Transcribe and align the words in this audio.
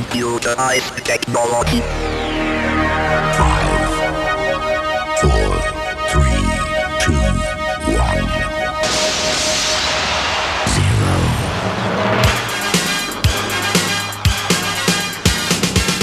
computerized 0.00 1.04
technology. 1.04 1.82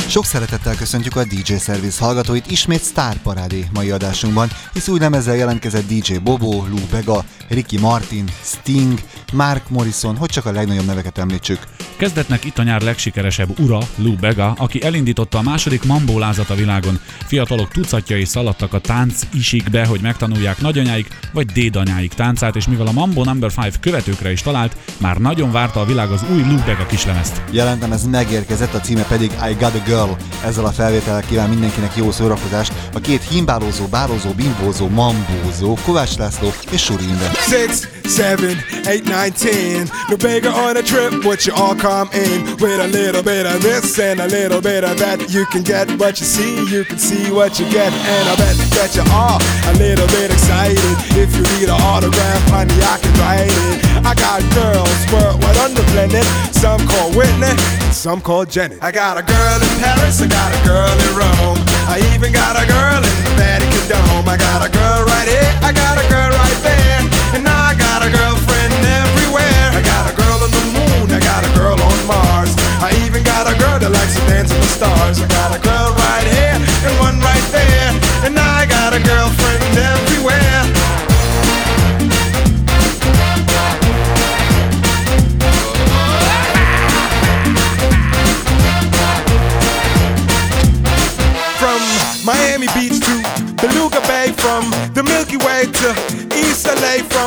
Sok 0.09 0.25
szeretettel 0.25 0.75
köszöntjük 0.75 1.15
a 1.15 1.23
DJ 1.23 1.53
Service 1.55 2.03
hallgatóit 2.03 2.51
ismét 2.51 2.83
Star 2.83 3.15
Parádé 3.15 3.65
mai 3.73 3.91
adásunkban, 3.91 4.49
hisz 4.73 4.87
új 4.87 4.99
lemezzel 4.99 5.35
jelentkezett 5.35 5.87
DJ 5.87 6.13
Bobo, 6.17 6.51
Lou 6.51 6.79
Bega, 6.91 7.23
Ricky 7.49 7.79
Martin, 7.79 8.29
Sting, 8.43 8.99
Mark 9.33 9.69
Morrison, 9.69 10.17
hogy 10.17 10.29
csak 10.29 10.45
a 10.45 10.51
legnagyobb 10.51 10.85
neveket 10.85 11.17
említsük. 11.17 11.59
Kezdetnek 11.97 12.45
itt 12.45 12.57
a 12.57 12.63
nyár 12.63 12.81
legsikeresebb 12.81 13.59
ura, 13.59 13.79
Lou 13.95 14.15
Bega, 14.15 14.51
aki 14.57 14.83
elindította 14.83 15.37
a 15.37 15.41
második 15.41 15.83
mambó 15.83 16.19
lázat 16.19 16.49
a 16.49 16.55
világon. 16.55 16.99
Fiatalok 17.25 17.71
tucatjai 17.71 18.25
szaladtak 18.25 18.73
a 18.73 18.79
tánc 18.79 19.21
isikbe, 19.33 19.85
hogy 19.85 20.01
megtanulják 20.01 20.61
nagyanyáik 20.61 21.07
vagy 21.33 21.45
dédanyáik 21.45 22.13
táncát, 22.13 22.55
és 22.55 22.67
mivel 22.67 22.87
a 22.87 22.91
Mambo 22.91 23.23
Number 23.23 23.51
5 23.65 23.79
követőkre 23.79 24.31
is 24.31 24.41
talált, 24.41 24.77
már 24.97 25.17
nagyon 25.17 25.51
várta 25.51 25.79
a 25.79 25.85
világ 25.85 26.11
az 26.11 26.23
új 26.31 26.41
Lou 26.41 26.63
Bega 26.65 26.85
kislemezt. 26.85 27.41
Jelentem 27.51 27.91
ez 27.91 28.03
megérkezett, 28.03 28.73
a 28.73 28.79
címe 28.79 29.03
pedig 29.03 29.31
I 29.49 29.53
Got 29.53 29.73
a 29.73 29.81
Girl. 29.85 29.96
Ezzel 30.45 30.65
a 30.65 30.71
felvétellel 30.71 31.21
kíván 31.21 31.49
mindenkinek 31.49 31.95
jó 31.95 32.11
szórakozást 32.11 32.73
a 32.93 32.99
két 32.99 33.21
himbálózó, 33.29 33.85
bározó, 33.85 34.29
bimbózó, 34.29 34.87
mambózó, 34.87 35.77
Kovács 35.85 36.17
László 36.17 36.53
és 36.71 36.81
Suri 36.81 37.03
Imre. 37.03 37.31
Six, 37.49 37.87
seven, 38.15 38.63
eight, 38.85 39.03
nine, 39.03 39.31
ten. 39.31 39.89
No 40.09 40.15
bigger 40.15 40.51
on 40.51 40.75
a 40.77 40.81
trip, 40.81 41.23
would 41.23 41.45
you 41.45 41.55
all 41.55 41.75
come 41.75 42.09
in 42.13 42.43
with 42.59 42.79
a 42.79 42.87
little 42.87 43.23
bit 43.23 43.45
of 43.45 43.61
this 43.61 43.99
and 43.99 44.19
a 44.19 44.25
little 44.25 44.61
bit 44.61 44.83
of 44.83 44.95
that? 44.97 45.17
You 45.29 45.45
can 45.45 45.63
get 45.63 45.89
what 45.99 46.19
you 46.19 46.25
see, 46.25 46.53
you 46.73 46.83
can 46.83 46.99
see 46.99 47.31
what 47.31 47.59
you 47.59 47.65
get, 47.69 47.91
and 47.91 48.29
I 48.29 48.35
bet 48.35 48.55
that 48.77 48.95
you 48.95 49.03
are 49.11 49.39
a 49.71 49.73
little 49.77 50.07
bit 50.07 50.31
excited. 50.31 50.91
If 51.23 51.29
you 51.35 51.43
need 51.57 51.69
an 51.69 51.81
autograph, 51.81 52.43
honey, 52.49 52.79
I 52.93 52.97
can 53.01 53.13
write 53.21 53.51
it. 53.51 53.87
I 54.05 54.13
got 54.13 54.39
girls 54.55 54.99
worldwide 55.11 55.57
on 55.57 55.73
the 55.73 55.83
planet, 55.91 56.23
some 56.53 56.79
call 56.87 57.11
Whitney, 57.11 57.51
some 57.97 58.21
call 58.21 58.45
Jenny. 58.45 58.77
I 58.79 58.91
got 58.91 59.17
a 59.17 59.25
girl 59.25 59.57
in 59.57 59.73
Paris, 59.81 60.21
I 60.21 60.29
got 60.29 60.53
a 60.53 60.61
girl 60.61 60.85
in 60.85 61.11
Rome, 61.17 61.57
I 61.89 61.97
even 62.13 62.29
got 62.31 62.53
a 62.53 62.61
girl 62.69 63.01
in 63.01 63.15
the 63.25 63.33
Vatican 63.33 63.85
Dome. 63.89 64.29
I 64.29 64.37
got 64.37 64.61
a 64.61 64.69
girl 64.69 65.01
right 65.01 65.25
here, 65.25 65.49
I 65.65 65.73
got 65.73 65.97
a 65.97 66.05
girl 66.05 66.29
right 66.29 66.59
there, 66.61 67.01
and 67.33 67.41
I 67.49 67.73
got 67.73 68.05
a 68.05 68.09
girlfriend 68.13 68.77
everywhere. 68.85 69.73
I 69.73 69.81
got 69.81 70.05
a 70.05 70.13
girl 70.13 70.37
on 70.45 70.51
the 70.53 70.63
moon, 70.77 71.09
I 71.09 71.19
got 71.19 71.41
a 71.41 71.51
girl 71.57 71.73
on 71.73 71.97
Mars. 72.05 72.53
I 72.85 72.93
even 73.01 73.25
got 73.25 73.49
a 73.49 73.57
girl 73.57 73.81
that 73.81 73.89
likes 73.89 74.13
to 74.13 74.21
dance 74.29 74.53
in 74.53 74.61
the 74.61 74.71
stars. 74.77 75.17
I 75.17 75.25
got 75.25 75.57
a 75.57 75.59
girl 75.59 75.89
right 75.97 76.27
here 76.29 76.53
and 76.53 76.95
one 77.01 77.17
right 77.17 77.47
there, 77.49 77.97
and 78.29 78.37
I 78.37 78.69
got 78.69 78.93
a 78.93 79.01
girlfriend 79.01 79.73
everywhere. 79.73 80.06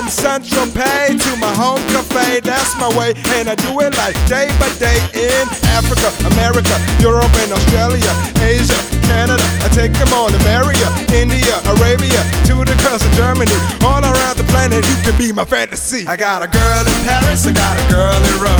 From 0.00 0.08
Central 0.08 0.64
Pay 0.72 1.12
to 1.12 1.36
my 1.36 1.52
home 1.52 1.82
cafe. 1.92 2.40
That's 2.40 2.72
my 2.80 2.88
way, 2.96 3.12
and 3.36 3.52
I 3.52 3.54
do 3.54 3.80
it 3.84 3.92
like 4.00 4.16
day 4.24 4.48
by 4.56 4.72
day 4.80 4.96
in 5.12 5.44
Africa, 5.76 6.08
America, 6.32 6.72
Europe, 7.04 7.28
and 7.44 7.52
Australia, 7.52 8.08
Asia, 8.40 8.80
Canada. 9.04 9.44
I 9.60 9.68
take 9.76 9.92
them 10.00 10.08
all 10.16 10.32
to 10.32 10.40
Maria, 10.48 10.88
India, 11.12 11.52
Arabia, 11.76 12.20
to 12.48 12.64
the 12.64 12.76
coast 12.80 13.04
of 13.04 13.12
Germany, 13.12 13.52
all 13.84 14.00
around 14.00 14.40
the 14.40 14.48
planet. 14.48 14.88
You 14.88 14.96
can 15.04 15.16
be 15.20 15.32
my 15.32 15.44
fantasy. 15.44 16.06
I 16.08 16.16
got 16.16 16.40
a 16.40 16.48
girl 16.48 16.80
in 16.80 16.98
Paris, 17.04 17.44
I 17.44 17.52
got 17.52 17.76
a 17.76 17.84
girl 17.92 18.16
in 18.16 18.36
Rome, 18.40 18.59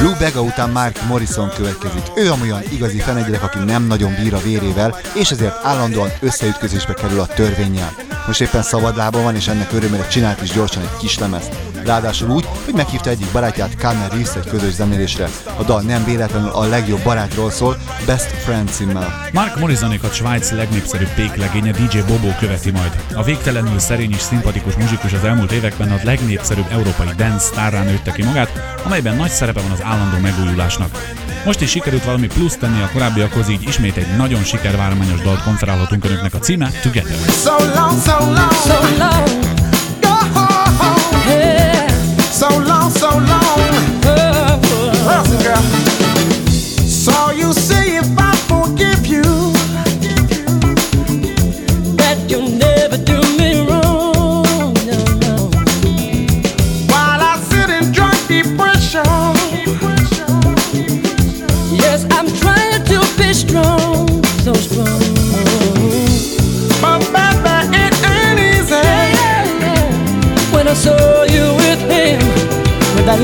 Lou 0.00 0.14
Bega 0.18 0.40
után 0.40 0.70
Mark 0.70 1.02
Morrison 1.08 1.50
következik. 1.56 2.02
Ő 2.16 2.30
amolyan 2.30 2.62
igazi 2.72 2.98
fenegyelek, 2.98 3.42
aki 3.42 3.58
nem 3.58 3.82
nagyon 3.86 4.14
bír 4.22 4.34
a 4.34 4.38
vérével, 4.38 4.96
és 5.14 5.30
ezért 5.30 5.64
állandóan 5.64 6.10
összeütközésbe 6.20 6.94
kerül 6.94 7.20
a 7.20 7.26
törvényel. 7.26 7.94
Most 8.26 8.40
éppen 8.40 8.62
szabadlábon 8.62 9.22
van, 9.22 9.34
és 9.34 9.48
ennek 9.48 9.72
örömére 9.72 10.06
csinált 10.06 10.42
is 10.42 10.50
gyorsan 10.50 10.82
egy 10.82 10.96
kis 10.98 11.18
lemezt. 11.18 11.67
Ráadásul 11.88 12.30
úgy, 12.30 12.48
hogy 12.64 12.74
meghívta 12.74 13.10
egyik 13.10 13.32
barátját, 13.32 13.74
Cameron 13.78 14.08
Reeves 14.08 14.36
egy 14.36 14.48
közös 14.50 14.72
zenélésre. 14.72 15.28
A 15.58 15.62
dal 15.62 15.80
nem 15.80 16.04
véletlenül 16.04 16.48
a 16.48 16.64
legjobb 16.64 17.02
barátról 17.02 17.50
szól, 17.50 17.76
Best 18.06 18.26
Friend 18.26 18.68
címmel. 18.68 19.28
Mark 19.32 19.58
Morrisonékat 19.58 20.14
Svájc 20.14 20.50
legnépszerűbb 20.50 21.14
péklegénye 21.14 21.70
DJ 21.70 21.98
Bobo 21.98 22.28
követi 22.38 22.70
majd. 22.70 23.04
A 23.14 23.22
végtelenül 23.22 23.78
szerény 23.78 24.10
és 24.12 24.20
szimpatikus 24.20 24.74
muzsikus 24.74 25.12
az 25.12 25.24
elmúlt 25.24 25.52
években 25.52 25.90
a 25.90 26.00
legnépszerűbb 26.04 26.66
európai 26.70 27.10
dance 27.16 27.44
sztárrá 27.44 27.82
nőtte 27.82 28.12
ki 28.12 28.22
magát, 28.22 28.52
amelyben 28.84 29.16
nagy 29.16 29.30
szerepe 29.30 29.60
van 29.60 29.70
az 29.70 29.82
állandó 29.82 30.18
megújulásnak. 30.18 31.16
Most 31.44 31.60
is 31.60 31.70
sikerült 31.70 32.04
valami 32.04 32.26
plusz 32.26 32.56
tenni 32.56 32.82
a 32.82 32.90
korábbiakhoz, 32.92 33.48
így 33.48 33.62
ismét 33.68 33.96
egy 33.96 34.16
nagyon 34.16 34.42
sikervármányos 34.42 35.20
dalt 35.20 35.42
konferálhatunk 35.42 36.04
önöknek 36.04 36.34
a 36.34 36.38
címe 36.38 36.70
Together. 36.82 37.16
So 37.28 37.56
long, 37.74 38.02
so 38.02 38.18
long, 38.18 38.52
so 38.52 38.96
long. 38.98 39.57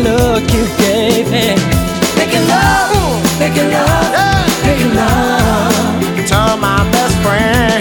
Look 0.02 0.43
you 0.52 0.64
gave 0.79 1.26
him, 1.29 1.58
making 2.17 2.46
love, 2.49 3.38
making 3.38 3.70
love, 3.70 4.64
making 4.64 4.94
love. 4.94 6.26
To 6.29 6.56
my 6.56 6.88
best 6.91 7.17
friend. 7.23 7.74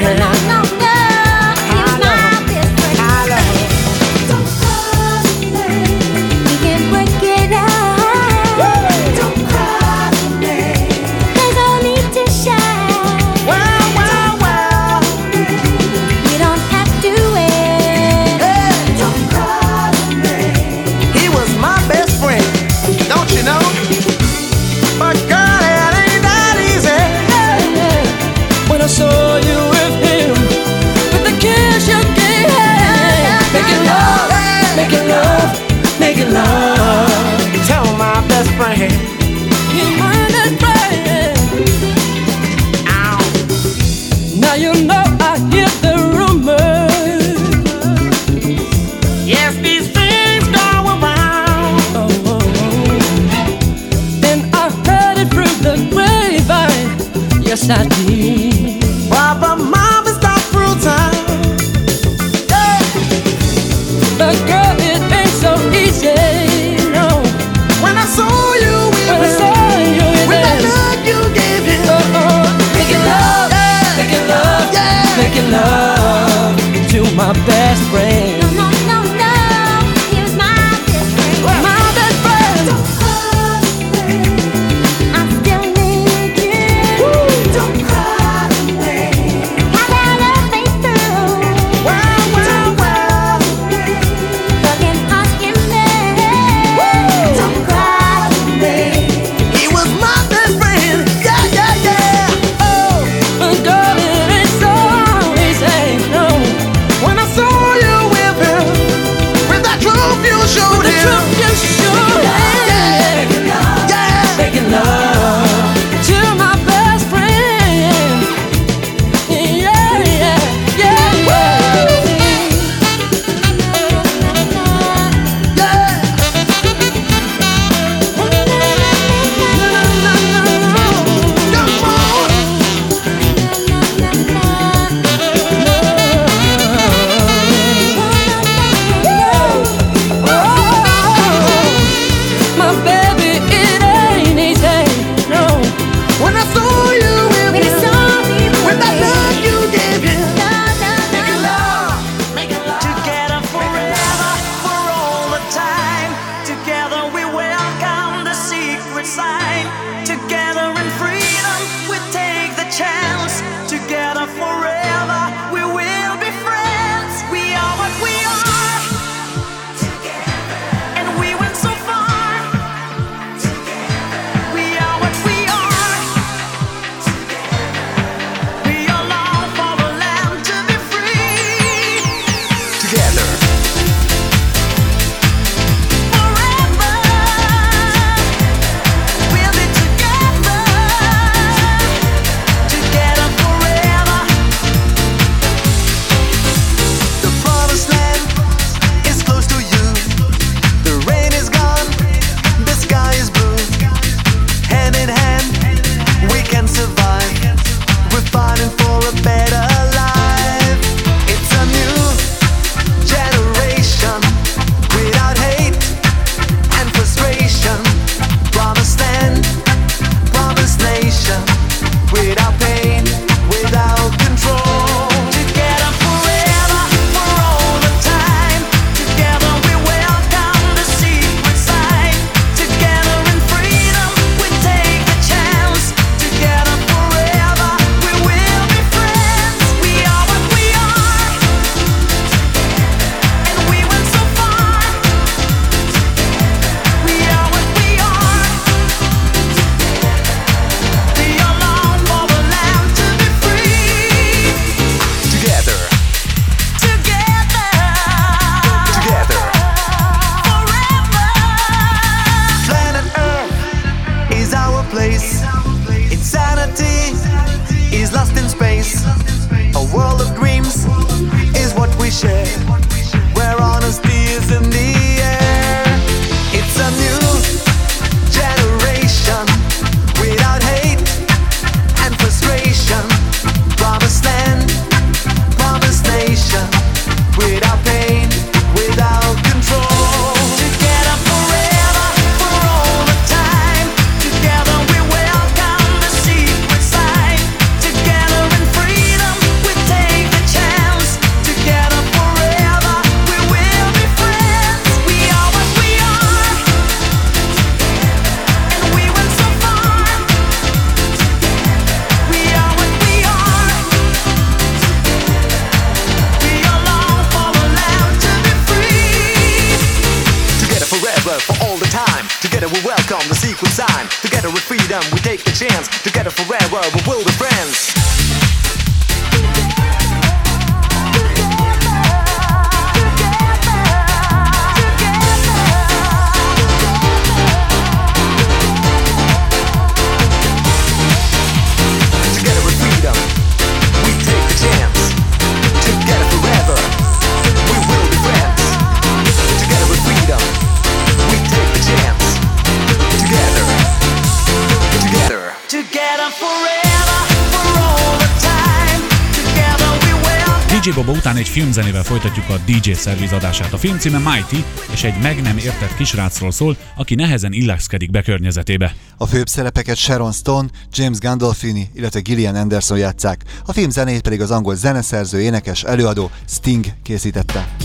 Filmzenével 361.73 362.03
folytatjuk 362.03 362.49
a 362.49 362.57
DJ 362.65 362.91
Service 362.91 363.35
adását. 363.35 363.73
A 363.73 363.77
film 363.77 363.97
címe 363.97 364.17
Mighty, 364.17 364.65
és 364.91 365.03
egy 365.03 365.21
meg 365.21 365.41
nem 365.41 365.57
értett 365.57 365.95
kisrácról 365.95 366.51
szól, 366.51 366.77
aki 366.95 367.15
nehezen 367.15 367.53
illeszkedik 367.53 368.11
be 368.11 368.21
környezetébe. 368.21 368.95
A 369.17 369.25
főbb 369.25 369.47
szerepeket 369.47 369.97
Sharon 369.97 370.31
Stone, 370.31 370.67
James 370.91 371.17
Gandolfini, 371.17 371.89
illetve 371.93 372.19
Gillian 372.19 372.55
Anderson 372.55 372.97
játszák, 372.97 373.43
a 373.65 373.73
film 373.73 373.89
zenét 373.89 374.21
pedig 374.21 374.41
az 374.41 374.51
angol 374.51 374.75
zeneszerző, 374.75 375.41
énekes, 375.41 375.83
előadó 375.83 376.29
Sting 376.47 376.85
készítette. 377.03 377.82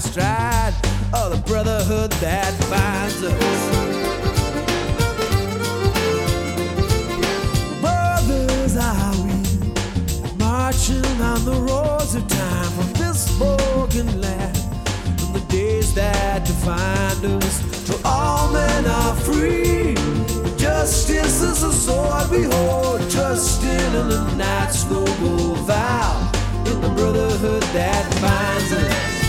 Stride 0.00 0.74
or 1.12 1.30
the 1.30 1.42
brotherhood 1.46 2.10
that 2.12 2.52
binds 2.70 3.22
us. 3.22 3.70
Brothers 7.80 8.76
are 8.76 9.14
we, 9.24 10.38
marching 10.38 11.04
on 11.20 11.44
the 11.44 11.58
roads 11.68 12.14
of 12.14 12.26
time 12.28 12.70
from 12.72 12.92
this 12.94 13.36
broken 13.36 14.20
land 14.20 14.56
and 15.20 15.34
the 15.34 15.44
days 15.48 15.92
that 15.94 16.46
defined 16.46 17.24
us 17.42 17.86
till 17.86 18.00
all 18.06 18.50
men 18.52 18.86
are 18.86 19.14
free. 19.16 19.94
Justice 20.56 21.42
is 21.42 21.62
a 21.62 21.72
sword 21.72 22.30
we 22.30 22.44
hold, 22.44 23.00
trusting 23.10 23.68
in 23.68 24.08
the 24.08 24.34
night's 24.36 24.88
noble 24.90 25.54
vow, 25.66 26.32
in 26.66 26.80
the 26.80 26.88
brotherhood 26.90 27.62
that 27.74 28.04
binds 28.22 28.72
us. 28.72 29.19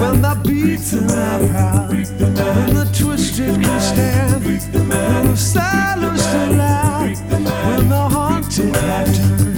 When 0.00 0.22
the 0.22 0.40
beats 0.44 0.92
beaten 0.92 1.10
are 1.10 1.48
proud, 1.48 1.90
when 1.90 2.74
the 2.74 2.84
twisted 2.96 3.54
can 3.62 3.80
stand, 3.80 4.44
when 4.44 5.26
the 5.28 5.36
silence 5.36 6.24
too 6.32 6.56
loud, 6.56 7.16
when 7.30 7.88
the 7.88 8.08
haunted 8.14 8.74
have 8.76 9.16
turned, 9.16 9.54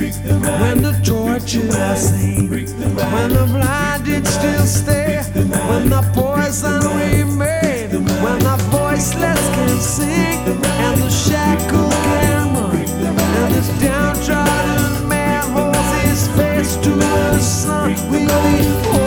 when 0.60 0.82
the 0.82 0.92
tortured 1.04 1.74
are 1.74 1.96
seen, 1.96 2.50
when 2.50 3.28
the 3.30 3.46
blinded 3.46 4.26
still 4.26 4.66
stay, 4.66 5.22
when 5.68 5.88
the 5.88 6.02
poison 6.14 6.80
remain, 6.96 8.04
when 8.22 8.38
the 8.40 8.56
voiceless 8.70 9.44
can 9.56 9.78
sing, 9.80 10.38
and 10.84 11.02
the 11.02 11.10
shackled 11.10 11.92
can 11.92 12.54
run, 12.54 12.76
and 12.76 13.54
this 13.54 13.68
downtrodden 13.80 15.08
man 15.08 15.42
holds 15.50 15.92
his 16.02 16.28
face 16.36 16.76
to 16.76 16.90
the 16.90 17.38
sun. 17.40 17.94
We'll 18.10 18.26
be 18.26 19.05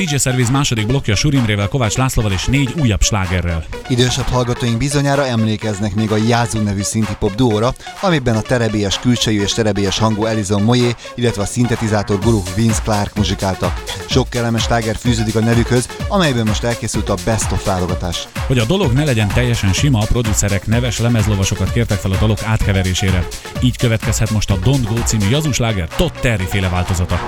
DJ 0.00 0.16
Service 0.16 0.50
második 0.50 0.86
blokja 0.86 1.14
Surimrével, 1.14 1.68
Kovács 1.68 1.96
Lászlóval 1.96 2.32
és 2.32 2.44
négy 2.44 2.74
újabb 2.80 3.02
slágerrel. 3.02 3.64
Idősebb 3.88 4.24
hallgatóink 4.24 4.76
bizonyára 4.76 5.26
emlékeznek 5.26 5.94
még 5.94 6.10
a 6.10 6.16
Yazoo 6.16 6.62
nevű 6.62 6.82
szinti-pop 6.82 7.34
duóra, 7.34 7.74
amiben 8.00 8.36
a 8.36 8.40
terebélyes 8.40 8.98
külsejű 8.98 9.42
és 9.42 9.52
terebélyes 9.52 9.98
hangú 9.98 10.24
Elizon 10.24 10.62
Moyé, 10.62 10.94
illetve 11.14 11.42
a 11.42 11.46
szintetizátor 11.46 12.18
guru 12.18 12.42
Vince 12.56 12.80
Clark 12.82 13.16
muzsikálta. 13.16 13.74
Sok 14.08 14.28
kellemes 14.28 14.62
sláger 14.62 14.96
fűződik 14.96 15.36
a 15.36 15.40
nevükhöz, 15.40 15.88
amelyben 16.08 16.46
most 16.46 16.64
elkészült 16.64 17.08
a 17.08 17.14
Best 17.24 17.52
of 17.52 17.64
válogatás. 17.64 18.28
Hogy 18.46 18.58
a 18.58 18.64
dolog 18.64 18.92
ne 18.92 19.04
legyen 19.04 19.28
teljesen 19.28 19.72
sima, 19.72 19.98
a 19.98 20.06
producerek 20.06 20.66
neves 20.66 20.98
lemezlovasokat 20.98 21.72
kértek 21.72 21.98
fel 21.98 22.12
a 22.12 22.18
dalok 22.18 22.42
átkeverésére. 22.44 23.26
Így 23.62 23.76
következhet 23.76 24.30
most 24.30 24.50
a 24.50 24.58
Don't 24.58 24.86
Go 24.88 25.02
című 25.04 25.28
jazusláger 25.28 25.88
Todd 25.88 26.12
Terry 26.20 26.46
féle 26.46 26.68
változata. 26.68 27.20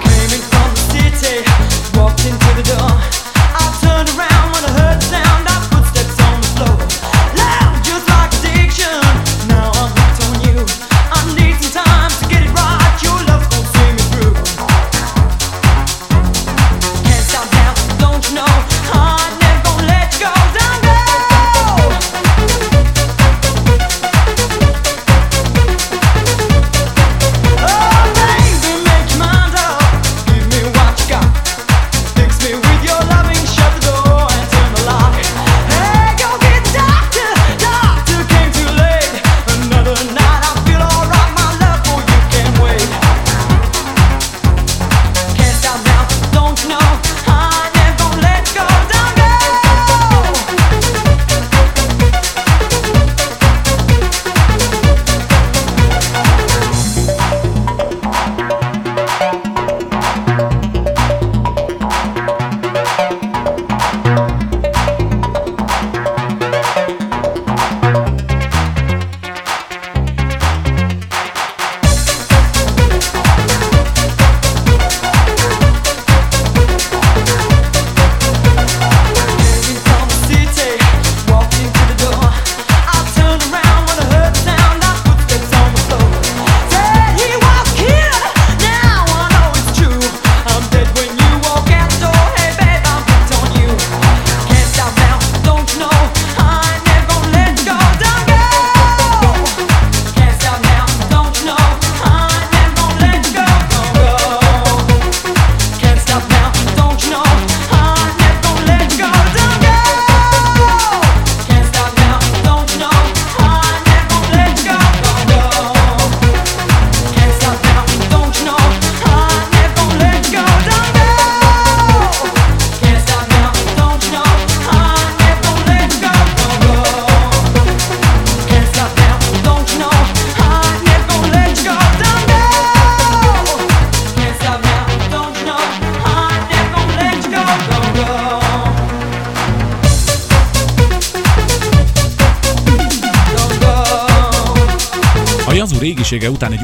Walked 2.02 2.26
into 2.26 2.46
the 2.56 2.62
door. 2.64 3.21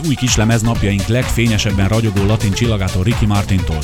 Új 0.09 0.15
kislemez 0.15 0.63
napjaink 0.63 1.07
legfényesebben 1.07 1.89
ragyogó 1.89 2.27
latin 2.27 2.53
csillagától 2.53 3.03
Ricky 3.03 3.27
Martintól. 3.27 3.79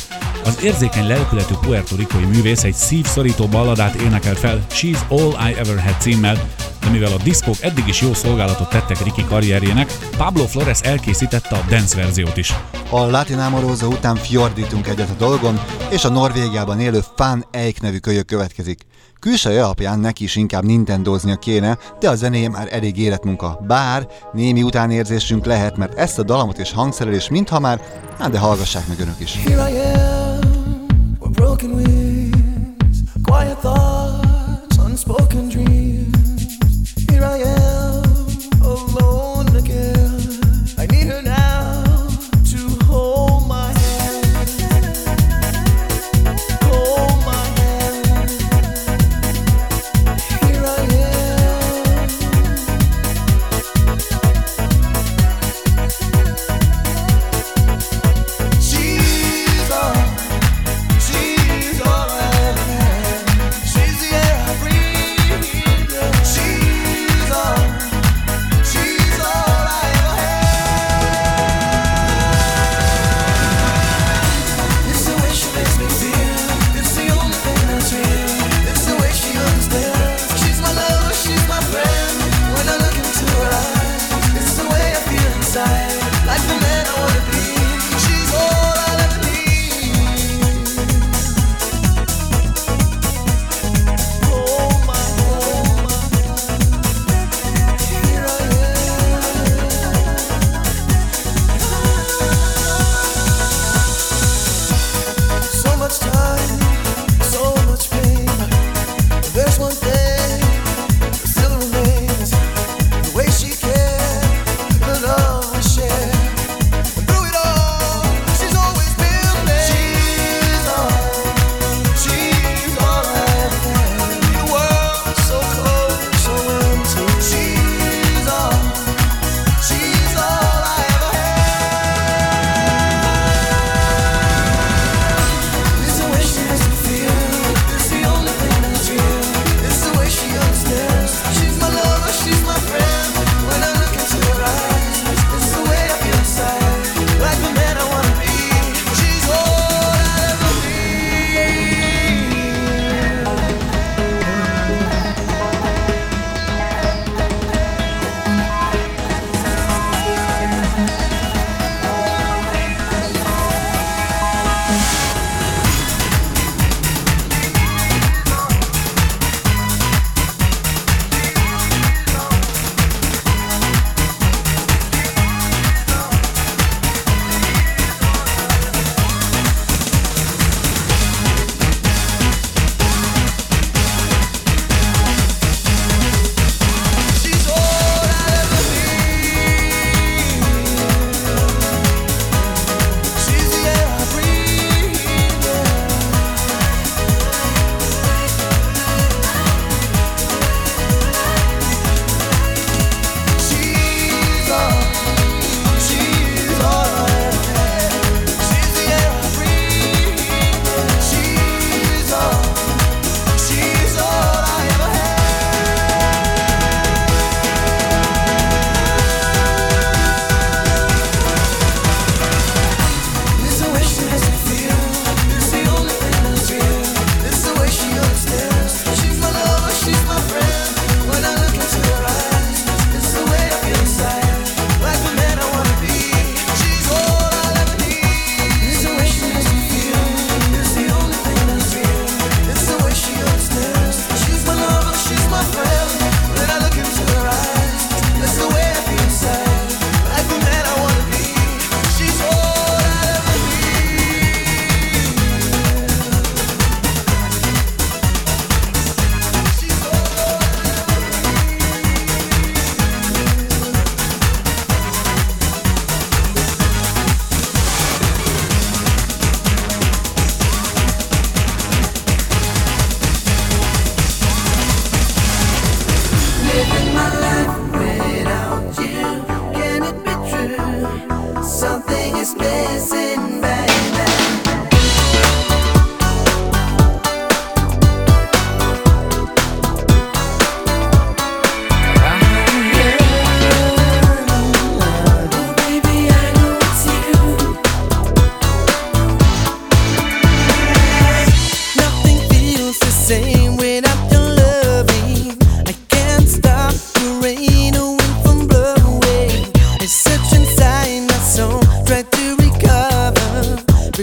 Az 0.45 0.63
érzékeny 0.63 1.07
lelkületű 1.07 1.55
Puerto 1.61 1.97
Ricoi 1.97 2.25
művész 2.25 2.65
egy 2.65 2.75
szívszorító 2.75 3.47
balladát 3.47 3.95
énekel 3.95 4.35
fel 4.35 4.67
She's 4.71 4.99
All 5.09 5.49
I 5.51 5.55
Ever 5.59 5.83
Had 5.83 6.01
címmel, 6.01 6.49
de 6.81 6.89
mivel 6.91 7.13
a 7.13 7.23
diszkók 7.23 7.63
eddig 7.63 7.87
is 7.87 8.01
jó 8.01 8.15
szolgálatot 8.15 8.69
tettek 8.69 9.03
Ricky 9.03 9.25
karrierjének, 9.25 9.93
Pablo 10.17 10.47
Flores 10.47 10.81
elkészítette 10.81 11.57
a 11.57 11.65
dance 11.69 11.97
verziót 11.97 12.37
is. 12.37 12.53
A 12.91 13.01
Latin 13.01 13.39
Amorosa 13.39 13.89
után 13.89 14.17
fjordítunk 14.17 14.87
egyet 14.87 15.11
a 15.11 15.15
dolgon, 15.19 15.61
és 15.91 16.05
a 16.05 16.09
Norvégiában 16.09 16.81
élő 16.81 17.01
Fan 17.17 17.45
Eik 17.51 17.81
nevű 17.81 17.99
kölyök 17.99 18.27
következik. 18.27 18.81
Külső 19.25 19.63
alapján 19.63 19.99
neki 19.99 20.25
is 20.25 20.37
inkább 20.37 20.65
Nintendoznia 20.65 21.37
kéne, 21.37 21.79
de 21.99 22.11
a 22.11 22.15
zenéje 22.15 22.49
már 22.49 22.69
elég 22.71 22.99
életmunka. 22.99 23.61
Bár 23.67 24.07
némi 24.33 24.63
utánérzésünk 24.63 25.45
lehet, 25.45 25.77
mert 25.77 25.99
ezt 25.99 26.19
a 26.19 26.23
dalamot 26.23 26.59
és 26.59 26.73
hangszerelés 26.73 27.29
mintha 27.29 27.61
már, 27.61 27.81
hát 28.19 28.31
de 28.31 28.39
hallgassák 28.39 28.87
meg 28.89 29.01
önök 29.01 29.21
is. 29.21 29.37
Here 29.45 29.71
I 29.71 29.79
am, 29.79 30.04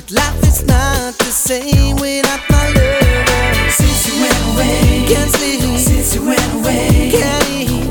that 0.01 0.11
life 0.11 0.43
is 0.43 0.65
not 0.65 1.13
the 1.17 1.25
same 1.25 1.95
without 1.97 2.39
my 2.49 2.67
lover. 2.67 3.71
Since 3.71 4.07
you 4.07 4.21
went 4.21 4.37
away, 4.53 5.05
can't 5.07 5.31
sleep. 5.31 5.77
Since 5.77 6.15
you 6.15 6.25
went 6.25 6.53
away, 6.53 7.11
can't 7.11 7.49
eat. 7.49 7.90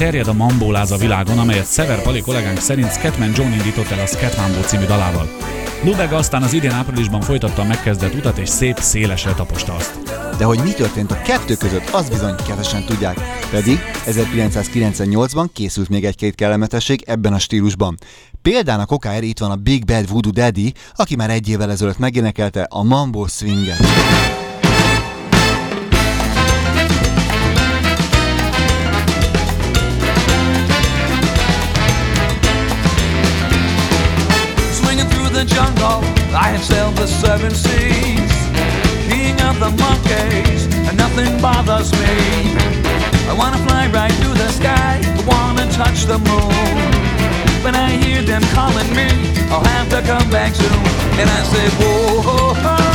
Terjed 0.00 0.28
a 0.28 0.32
mambóláz 0.32 0.90
a 0.90 0.96
világon, 0.96 1.38
amelyet 1.38 1.72
Sever 1.72 2.02
Pali 2.02 2.20
kollégánk 2.20 2.58
szerint 2.58 2.92
Scatman 2.92 3.32
John 3.34 3.52
indított 3.52 3.90
el 3.90 4.00
a 4.00 4.06
Scatmambo 4.06 4.60
című 4.60 4.84
dalával. 4.84 5.28
Lubega 5.84 6.16
aztán 6.16 6.42
az 6.42 6.52
idén 6.52 6.70
áprilisban 6.70 7.20
folytatta 7.20 7.62
a 7.62 7.64
megkezdett 7.64 8.14
utat, 8.14 8.38
és 8.38 8.48
szép 8.48 8.78
szélesre 8.78 9.32
taposta 9.32 9.74
azt. 9.74 9.98
De 10.38 10.44
hogy 10.44 10.58
mi 10.62 10.70
történt 10.70 11.10
a 11.10 11.22
kettő 11.22 11.54
között, 11.54 11.88
az 11.92 12.08
bizony 12.08 12.34
kevesen 12.46 12.84
tudják. 12.84 13.18
Pedig 13.50 13.78
1998-ban 14.06 15.46
készült 15.52 15.88
még 15.88 16.04
egy-két 16.04 16.34
kellemetesség 16.34 17.02
ebben 17.06 17.32
a 17.32 17.38
stílusban. 17.38 17.96
Példának 18.42 18.90
okáért 18.90 19.24
itt 19.24 19.38
van 19.38 19.50
a 19.50 19.56
Big 19.56 19.84
Bad 19.84 20.08
Voodoo 20.08 20.32
Daddy, 20.32 20.72
aki 20.94 21.16
már 21.16 21.30
egy 21.30 21.48
évvel 21.48 21.70
ezelőtt 21.70 21.98
megénekelte 21.98 22.66
a 22.70 22.82
Mambo 22.82 23.26
Swinget. 23.26 24.49
I 36.50 36.56
sailed 36.56 36.96
the 36.96 37.06
seven 37.06 37.52
seas, 37.52 38.32
king 39.08 39.40
of 39.48 39.60
the 39.60 39.70
monkeys, 39.78 40.66
and 40.86 40.96
nothing 40.96 41.40
bothers 41.40 41.92
me. 41.92 42.56
I 43.30 43.34
wanna 43.38 43.58
fly 43.68 43.86
right 43.86 44.12
through 44.20 44.34
the 44.34 44.50
sky, 44.50 45.00
I 45.00 45.22
wanna 45.30 45.70
touch 45.70 46.06
the 46.06 46.18
moon. 46.18 46.76
When 47.62 47.76
I 47.76 47.90
hear 48.02 48.22
them 48.22 48.42
calling 48.58 48.90
me, 48.98 49.08
I'll 49.52 49.64
have 49.64 49.88
to 49.90 50.02
come 50.02 50.28
back 50.30 50.54
soon. 50.56 50.82
And 51.20 51.30
I 51.30 51.40
say, 51.52 51.66
whoa, 51.78 52.89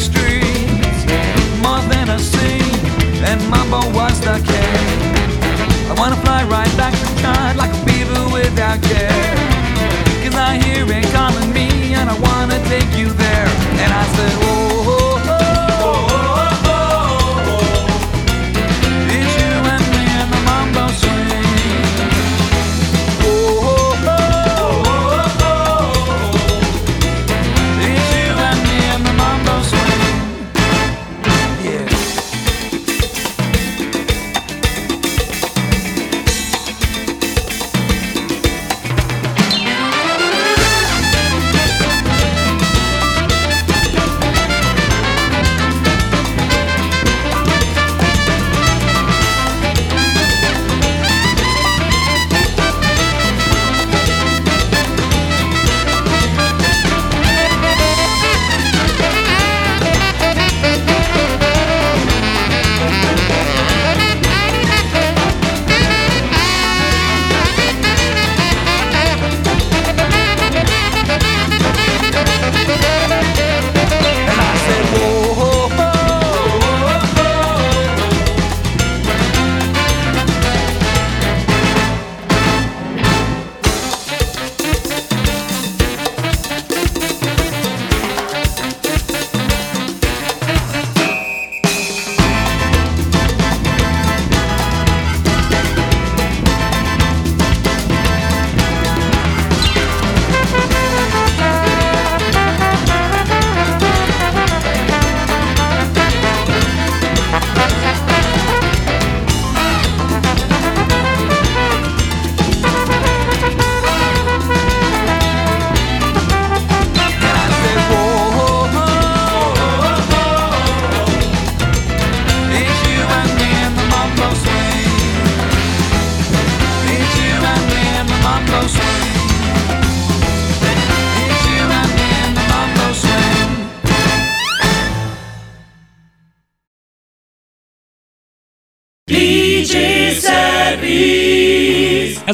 streets. 0.00 1.00
More 1.62 1.80
than 1.92 2.10
a 2.10 2.18
scene, 2.18 2.80
and 3.24 3.40
mambo 3.50 3.80
was 3.92 4.20
the 4.20 4.36
king. 4.50 5.00
I 5.90 5.94
wanna 5.96 6.16
fly 6.16 6.44
right 6.44 6.72
back 6.76 6.94
to 6.94 7.22
time 7.22 7.56
like 7.56 7.72
a 7.72 7.84
beaver 7.84 8.24
without 8.32 8.82
care. 8.82 9.36
Cause 10.22 10.34
I 10.34 10.58
hear 10.64 10.84
it 10.88 11.06
calling 11.12 11.52
me, 11.52 11.94
and 11.94 12.10
I 12.10 12.16
wanna 12.18 12.58
take 12.68 12.90
you 12.98 13.08
there. 13.10 13.48
And 13.82 13.90
I 13.92 14.04
said, 14.16 14.45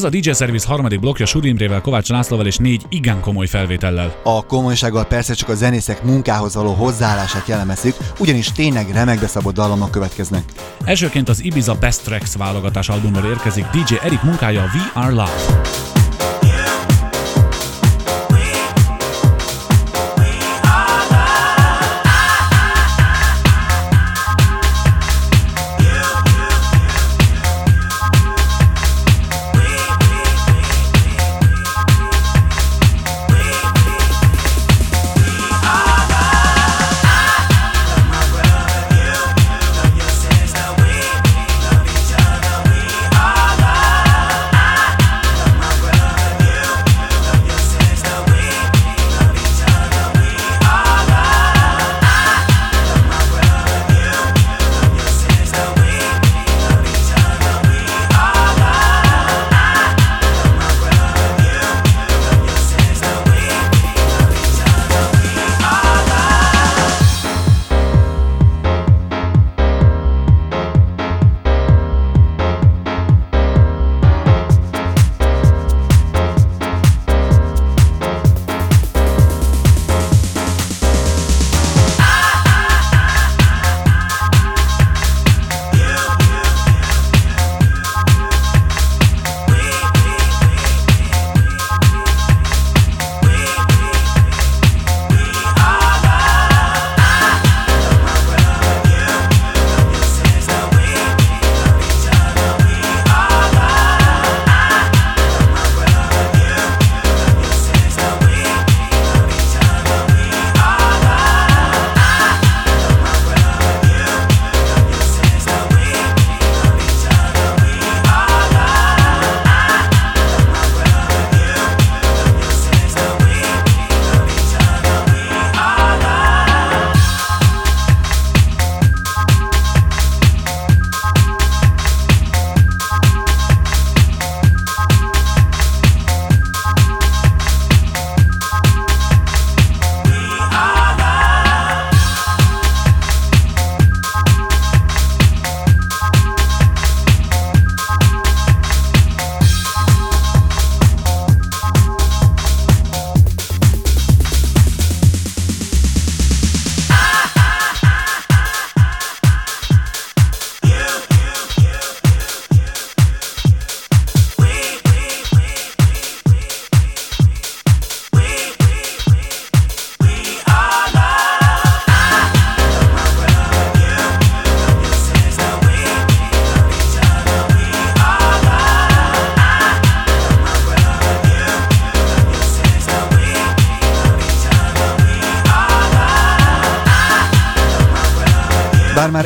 Ez 0.02 0.08
a 0.08 0.18
DJ 0.18 0.30
Service 0.30 0.68
harmadik 0.68 1.00
blokja 1.00 1.26
Suri 1.26 1.48
Imrével, 1.48 1.80
Kovács 1.80 2.08
Lászlóval 2.08 2.46
és 2.46 2.56
négy 2.56 2.82
igen 2.88 3.20
komoly 3.20 3.46
felvétellel. 3.46 4.20
A 4.22 4.46
komolysággal 4.46 5.06
persze 5.06 5.34
csak 5.34 5.48
a 5.48 5.54
zenészek 5.54 6.02
munkához 6.02 6.54
való 6.54 6.72
hozzáállását 6.72 7.48
jellemezzük, 7.48 7.96
ugyanis 8.18 8.52
tényleg 8.52 8.90
remekbe 8.90 9.26
szabott 9.26 9.54
dallamok 9.54 9.90
következnek. 9.90 10.42
Elsőként 10.84 11.28
az 11.28 11.44
Ibiza 11.44 11.74
Best 11.74 12.02
Tracks 12.02 12.36
válogatás 12.36 12.88
albumról 12.88 13.30
érkezik 13.30 13.64
DJ 13.64 13.94
Erik 14.02 14.22
munkája 14.22 14.70
We 14.74 15.02
Are 15.02 15.10
Love. 15.10 15.91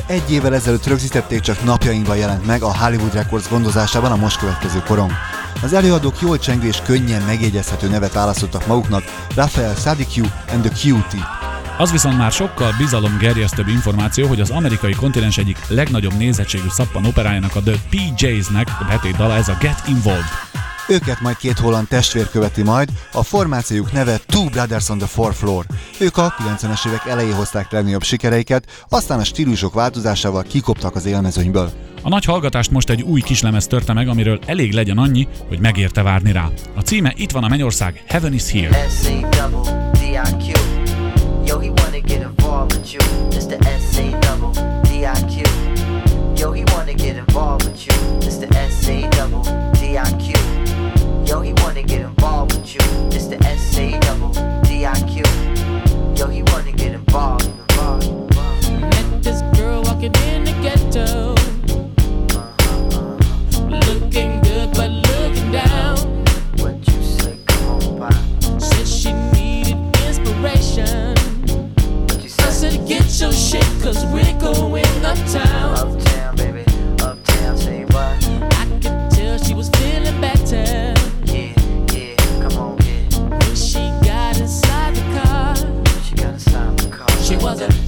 Egy 0.07 0.33
évvel 0.33 0.55
ezelőtt 0.55 0.87
rögzítették, 0.87 1.41
csak 1.41 1.65
napjainkban 1.65 2.17
jelent 2.17 2.47
meg 2.47 2.63
a 2.63 2.77
Hollywood 2.79 3.15
Records 3.15 3.49
gondozásában 3.49 4.13
a 4.13 4.17
most 4.17 4.39
következő 4.39 4.83
korong. 4.87 5.11
Az 5.63 5.73
előadók 5.73 6.21
jól 6.21 6.39
csengő 6.39 6.67
és 6.67 6.81
könnyen 6.85 7.23
megjegyezhető 7.23 7.89
nevet 7.89 8.13
választottak 8.13 8.67
maguknak, 8.67 9.03
Raphael 9.35 9.75
Sadiq 9.75 10.29
and 10.53 10.63
the 10.63 10.71
Cutie. 10.71 11.29
Az 11.79 11.93
viszont 11.93 12.19
már 12.19 12.33
sokkal 12.33 12.75
bizalomgerjesztőbb 12.79 13.69
információ, 13.69 14.29
hogy 14.29 14.41
az 14.41 14.51
amerikai 14.51 14.93
kontinens 14.93 15.39
egyik 15.39 15.59
legnagyobb 15.69 16.17
nézettségű 16.17 16.69
szappan 16.69 17.07
operájának 17.07 17.57
a 17.57 17.61
The 17.61 17.75
PJs-nek 17.91 18.69
a 18.81 18.85
betét 18.89 19.17
dala 19.17 19.35
ez 19.35 19.49
a 19.49 19.57
Get 19.61 19.83
Involved. 19.89 20.66
Őket 20.89 21.21
majd 21.21 21.37
két 21.37 21.59
holland 21.59 21.89
testvér 21.89 22.31
követi 22.31 22.63
majd, 22.63 22.89
a 23.13 23.23
formációjuk 23.23 23.93
neve 23.93 24.21
Two 24.27 24.45
Brothers 24.45 24.89
on 24.89 24.99
the 24.99 25.07
Fourth 25.07 25.37
Floor. 25.37 25.65
Ők 25.99 26.17
a 26.17 26.35
90-es 26.39 26.87
évek 26.87 27.07
elején 27.07 27.35
hozták 27.35 27.71
legnagyobb 27.71 28.03
sikereiket, 28.03 28.87
aztán 28.89 29.19
a 29.19 29.25
stílusok 29.25 29.75
változásával 29.75 30.43
kikoptak 30.43 30.95
az 30.95 31.07
élmezőnyből. 31.07 31.71
A 32.03 32.09
nagy 32.09 32.25
hallgatást 32.25 32.71
most 32.71 32.91
egy 32.91 33.03
új 33.03 33.21
kislemez 33.21 33.67
törte 33.67 33.93
meg, 33.93 34.09
amiről 34.09 34.39
elég 34.47 34.73
legyen 34.73 34.99
annyi, 34.99 35.29
hogy 35.49 35.61
megérte 35.61 36.03
várni 36.03 36.33
rá. 36.33 36.49
A 36.77 36.81
címe 36.81 37.13
itt 37.17 37.31
van 37.31 37.45
a 37.45 37.49
Mennyország, 37.49 38.05
Heaven 38.07 38.33
is 38.33 38.51
Here. 38.51 38.87
Yo, 41.47 41.59
he 41.61 41.69
wanna 41.69 42.01
get 42.01 42.21
involved 42.21 42.73
with 42.73 42.93
you. 42.93 43.01
Mr. 43.29 43.57
S-A-double-D-I-Q. 43.91 45.43
Yo, 46.37 46.53
he 46.53 46.63
wanna 46.73 46.93
get 46.93 47.17
involved 47.17 47.65
with 47.69 47.87
you. 47.87 48.19
Mr. 48.19 48.49
S-A-double-D-I-Q. 48.71 49.16
Cause 73.87 74.05
we're 74.07 74.37
going 74.41 74.85
uptown. 75.05 75.77
Uptown, 75.77 76.35
baby. 76.35 76.65
Uptown, 77.01 77.57
say 77.57 77.85
what? 77.85 77.95
I 77.95 78.79
can 78.81 79.11
tell 79.11 79.39
she 79.39 79.55
was 79.55 79.71
feeling 79.71 80.21
better. 80.21 80.93
Yeah, 81.27 81.55
yeah, 81.93 82.17
come 82.43 82.59
on, 82.59 82.79
yeah. 82.85 83.29
When 83.29 83.55
she 83.55 83.79
got 84.05 84.41
inside 84.41 84.97
the 84.97 85.03
car, 85.23 85.55
she 86.03 86.17
got 86.17 86.33
inside 86.35 86.79
the 86.79 86.89
car. 86.89 87.09
She 87.23 87.37
wasn't. 87.37 87.86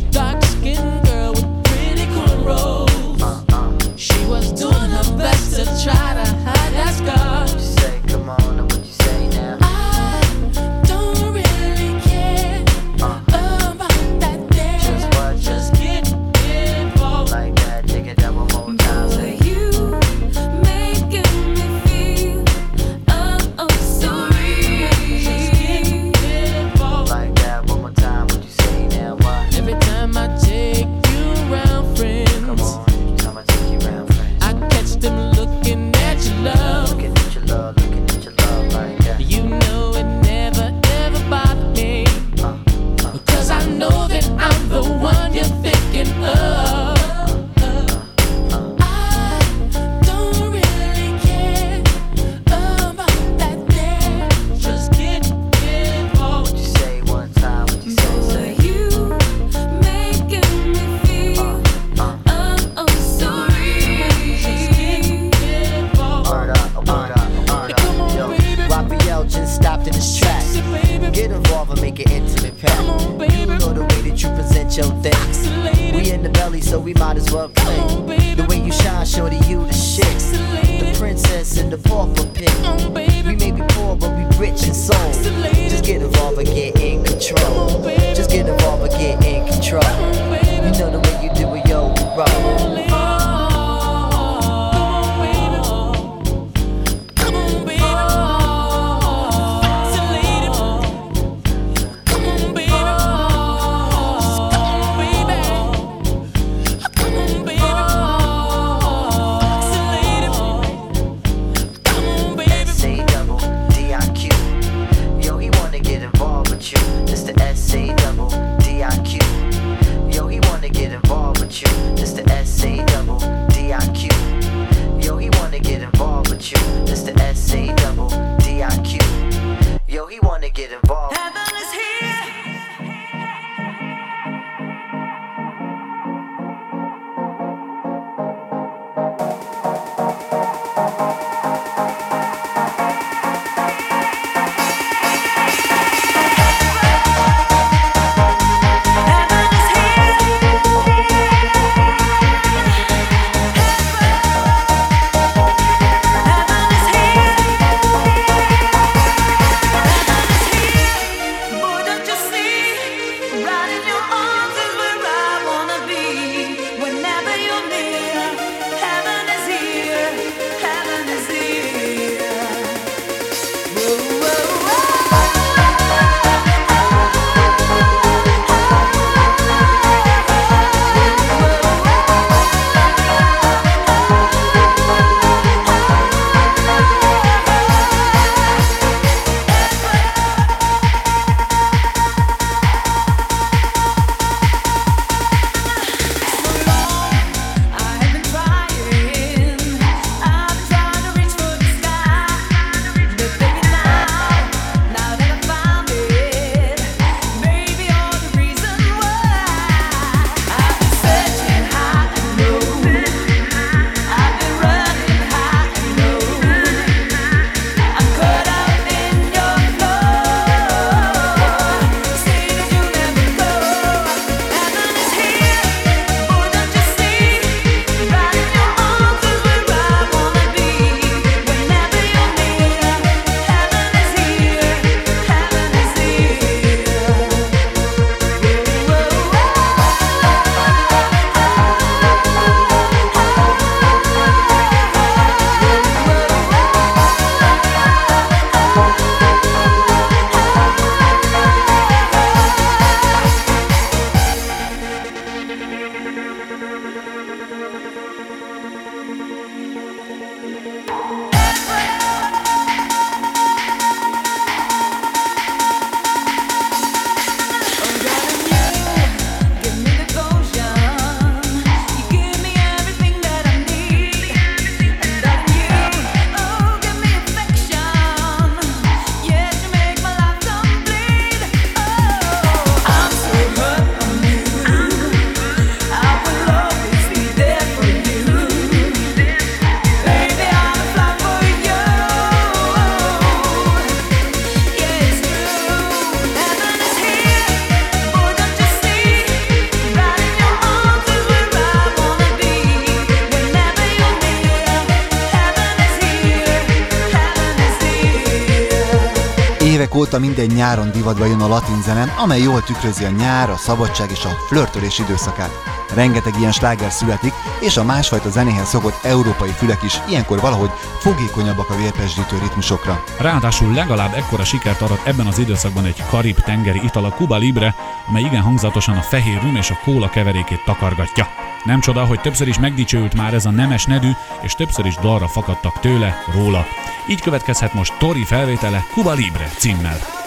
Évek 310.18 310.30
óta 310.30 310.42
minden 310.42 310.56
nyáron 310.56 310.90
divatba 310.90 311.24
jön 311.24 311.40
a 311.40 311.48
latin 311.48 311.82
zene, 311.82 312.14
amely 312.18 312.40
jól 312.40 312.62
tükrözi 312.62 313.04
a 313.04 313.10
nyár, 313.10 313.50
a 313.50 313.56
szabadság 313.56 314.10
és 314.10 314.24
a 314.24 314.36
flörtölés 314.48 314.98
időszakát. 314.98 315.50
Rengeteg 315.94 316.34
ilyen 316.38 316.52
sláger 316.52 316.90
születik, 316.90 317.32
és 317.60 317.76
a 317.76 317.84
másfajta 317.84 318.30
zenéhez 318.30 318.68
szokott 318.68 319.04
európai 319.04 319.50
fülek 319.50 319.82
is 319.82 320.00
ilyenkor 320.08 320.40
valahogy 320.40 320.70
fogékonyabbak 321.00 321.70
a 321.70 321.76
vérpesdítő 321.76 322.38
ritmusokra. 322.38 323.02
Ráadásul 323.18 323.72
legalább 323.72 324.14
ekkora 324.14 324.44
sikert 324.44 324.80
arat 324.80 325.06
ebben 325.06 325.26
az 325.26 325.38
időszakban 325.38 325.84
egy 325.84 326.02
karib-tengeri 326.08 326.80
ital 326.84 327.04
a 327.04 327.12
Cuba 327.12 327.36
Libre, 327.36 327.74
amely 328.08 328.22
igen 328.22 328.42
hangzatosan 328.42 328.96
a 328.96 329.02
fehér 329.02 329.42
rum 329.42 329.56
és 329.56 329.70
a 329.70 329.78
kóla 329.84 330.08
keverékét 330.08 330.64
takargatja. 330.64 331.28
Nem 331.64 331.80
csoda, 331.80 332.04
hogy 332.04 332.20
többször 332.20 332.48
is 332.48 332.58
megdicsőült 332.58 333.14
már 333.14 333.34
ez 333.34 333.46
a 333.46 333.50
nemes 333.50 333.84
nedű, 333.84 334.10
és 334.40 334.54
többször 334.54 334.86
is 334.86 334.94
dalra 334.94 335.28
fakadtak 335.28 335.80
tőle, 335.80 336.22
róla. 336.32 336.66
Így 337.08 337.20
következhet 337.20 337.74
most 337.74 337.98
Tori 337.98 338.24
felvétele 338.24 338.84
Cuba 338.94 339.12
Libre 339.12 339.50
címmel. 339.58 340.17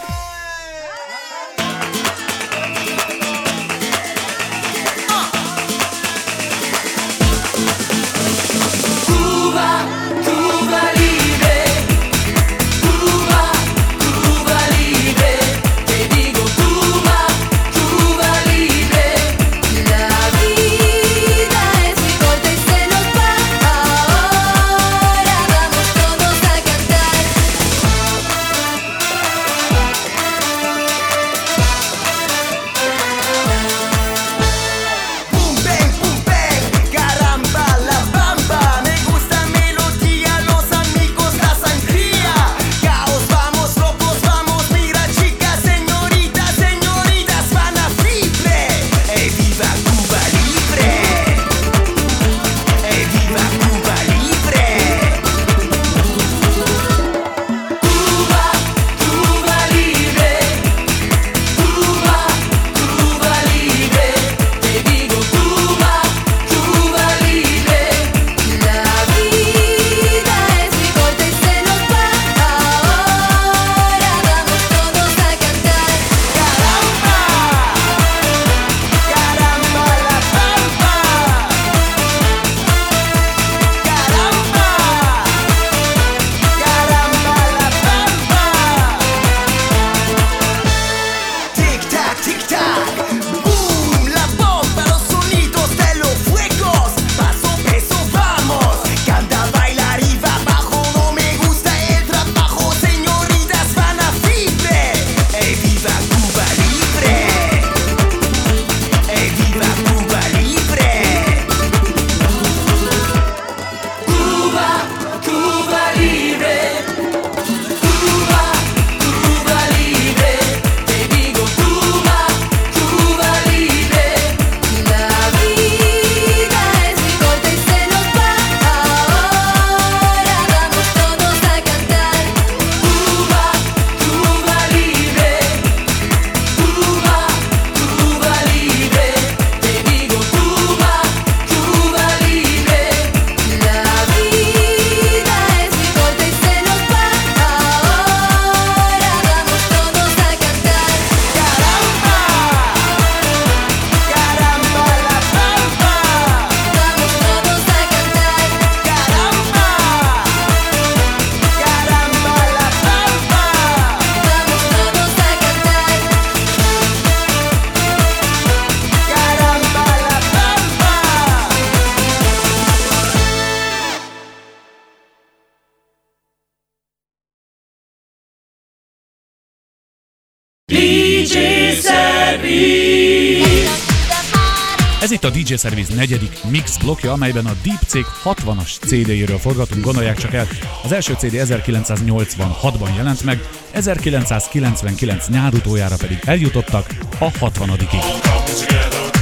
DJ 185.43 185.55
Service 185.55 185.95
negyedik 185.95 186.43
mix 186.49 186.77
blokja, 186.77 187.11
amelyben 187.11 187.45
a 187.45 187.51
Deep 187.63 187.81
Cég 187.87 188.05
60-as 188.23 188.79
CD-jéről 188.79 189.37
forgatunk, 189.37 189.83
gondolják 189.83 190.17
csak 190.17 190.33
el. 190.33 190.47
Az 190.83 190.91
első 190.91 191.13
CD 191.13 191.33
1986-ban 191.33 192.95
jelent 192.95 193.23
meg, 193.23 193.39
1999 193.71 195.27
nyárutójára 195.27 195.95
pedig 195.95 196.21
eljutottak 196.25 196.87
a 197.19 197.31
60-ig. 197.31 199.20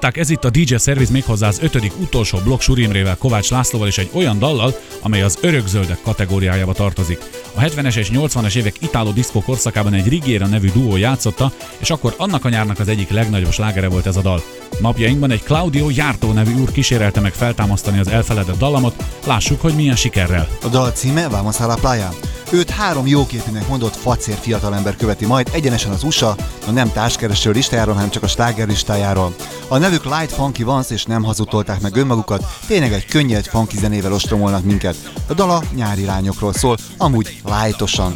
Hallották, 0.00 0.22
ez 0.22 0.30
itt 0.30 0.44
a 0.44 0.50
DJ 0.50 0.74
Service 0.76 1.12
méghozzá 1.12 1.48
az 1.48 1.58
ötödik 1.62 1.92
utolsó 2.00 2.38
blokk 2.38 2.60
Surimrével, 2.60 3.16
Kovács 3.16 3.50
Lászlóval 3.50 3.88
és 3.88 3.98
egy 3.98 4.10
olyan 4.12 4.38
dallal, 4.38 4.74
amely 5.02 5.22
az 5.22 5.38
örökzöldek 5.40 6.02
kategóriájába 6.02 6.72
tartozik. 6.72 7.18
A 7.54 7.60
70-es 7.60 7.96
és 7.96 8.10
80-es 8.12 8.54
évek 8.54 8.74
itáló 8.80 9.10
diszkó 9.10 9.42
korszakában 9.42 9.92
egy 9.92 10.08
Rigiera 10.08 10.46
nevű 10.46 10.70
duó 10.72 10.96
játszotta, 10.96 11.52
és 11.78 11.90
akkor 11.90 12.14
annak 12.16 12.44
a 12.44 12.48
nyárnak 12.48 12.78
az 12.78 12.88
egyik 12.88 13.10
legnagyobb 13.10 13.52
slágere 13.52 13.88
volt 13.88 14.06
ez 14.06 14.16
a 14.16 14.20
dal. 14.20 14.42
Napjainkban 14.80 15.30
egy 15.30 15.42
Claudio 15.42 15.90
Jártó 15.90 16.32
nevű 16.32 16.54
úr 16.54 16.72
kísérelte 16.72 17.20
meg 17.20 17.32
feltámasztani 17.32 17.98
az 17.98 18.08
elfeledett 18.08 18.58
dallamot, 18.58 19.04
lássuk, 19.26 19.60
hogy 19.60 19.74
milyen 19.74 19.96
sikerrel. 19.96 20.48
A 20.62 20.68
dal 20.68 20.90
címe 20.90 21.28
Vamos 21.28 21.60
a 21.60 21.66
la. 21.66 22.08
Őt 22.52 22.70
három 22.70 23.06
jóképűnek 23.06 23.68
mondott 23.68 23.96
facér 23.96 24.34
fiatalember 24.34 24.96
követi 24.96 25.26
majd 25.26 25.50
egyenesen 25.52 25.90
az 25.90 26.02
USA, 26.02 26.36
a 26.66 26.70
nem 26.70 26.92
társkereső 26.92 27.50
listájáról, 27.50 27.94
hanem 27.94 28.10
csak 28.10 28.22
a 28.22 28.28
sláger 28.28 28.66
listájáról. 28.68 29.34
A 29.68 29.78
nevük 29.78 30.04
Light 30.04 30.32
Funky 30.32 30.62
Vance 30.62 30.94
és 30.94 31.04
nem 31.04 31.24
hazudtolták 31.24 31.80
meg 31.80 31.96
önmagukat, 31.96 32.44
tényleg 32.66 32.92
egy 32.92 33.06
könnyed 33.06 33.44
funky 33.44 33.76
zenével 33.76 34.12
ostromolnak 34.12 34.64
minket. 34.64 34.96
A 35.28 35.34
dala 35.34 35.62
nyári 35.74 36.04
lányokról 36.04 36.52
szól, 36.52 36.76
amúgy 36.96 37.42
lightosan. 37.44 38.12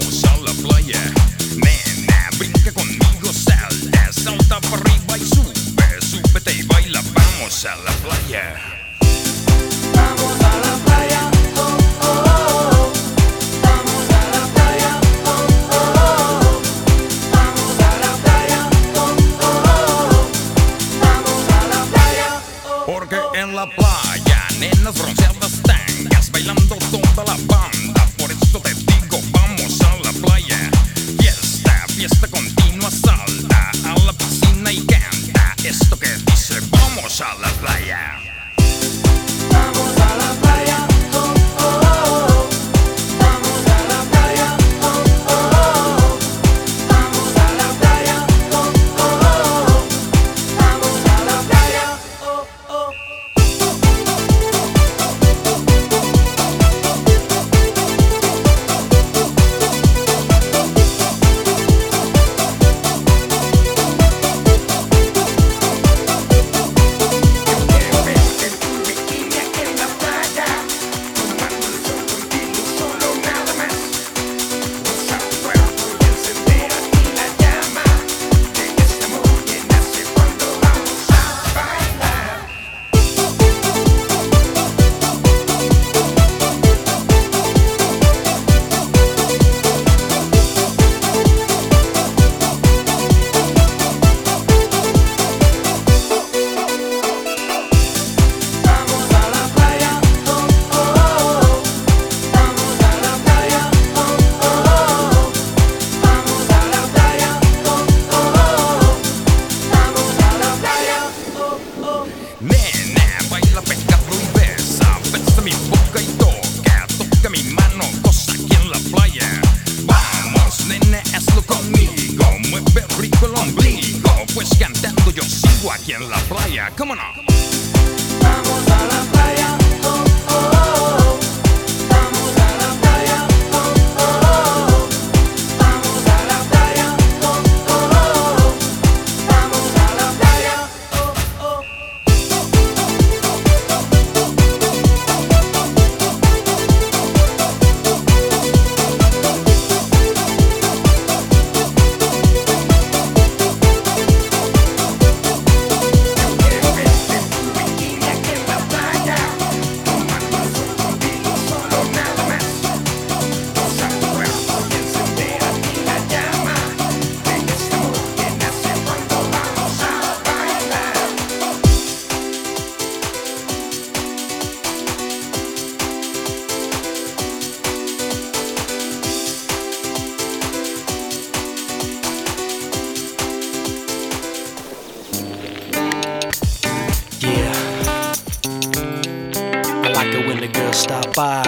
By 191.14 191.42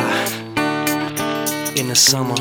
in 1.77 1.89
the 1.89 1.95
summer. 1.95 2.35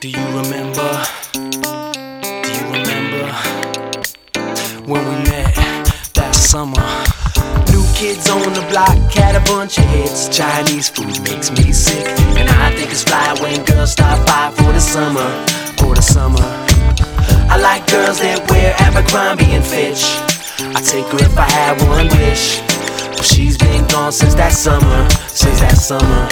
Do 0.00 0.08
you 0.08 0.26
remember? 0.38 0.88
Do 1.32 2.50
you 2.58 2.64
remember 2.72 3.32
when 4.86 5.04
we 5.04 5.16
met 5.28 5.54
that 6.14 6.32
summer? 6.34 6.80
New 7.72 7.84
kids 7.94 8.30
on 8.30 8.52
the 8.54 8.66
block 8.70 8.96
had 9.12 9.36
a 9.36 9.40
bunch 9.44 9.78
of 9.78 9.84
hits. 9.84 10.28
Chinese 10.28 10.88
food 10.88 11.20
makes 11.24 11.50
me 11.50 11.72
sick, 11.72 12.06
and 12.38 12.48
I 12.48 12.74
think 12.76 12.90
it's 12.90 13.04
fly 13.04 13.34
when 13.40 13.64
girls 13.64 13.92
stop 13.92 14.24
by 14.26 14.50
for 14.56 14.72
the 14.72 14.80
summer, 14.80 15.28
for 15.76 15.94
the 15.94 16.02
summer. 16.02 16.44
I 17.50 17.58
like 17.60 17.86
girls 17.88 18.20
that 18.20 18.48
wear 18.50 18.74
Abercrombie 18.78 19.52
and 19.52 19.64
Fitch. 19.64 20.04
I 20.76 20.80
take 20.80 21.06
her 21.12 21.24
if 21.24 21.36
I 21.36 21.50
had 21.50 21.82
one 21.88 22.08
wish. 22.18 22.69
She's 23.22 23.58
been 23.58 23.86
gone 23.88 24.12
since 24.12 24.34
that 24.34 24.52
summer, 24.52 25.08
since 25.28 25.60
that 25.60 25.76
summer. 25.76 26.28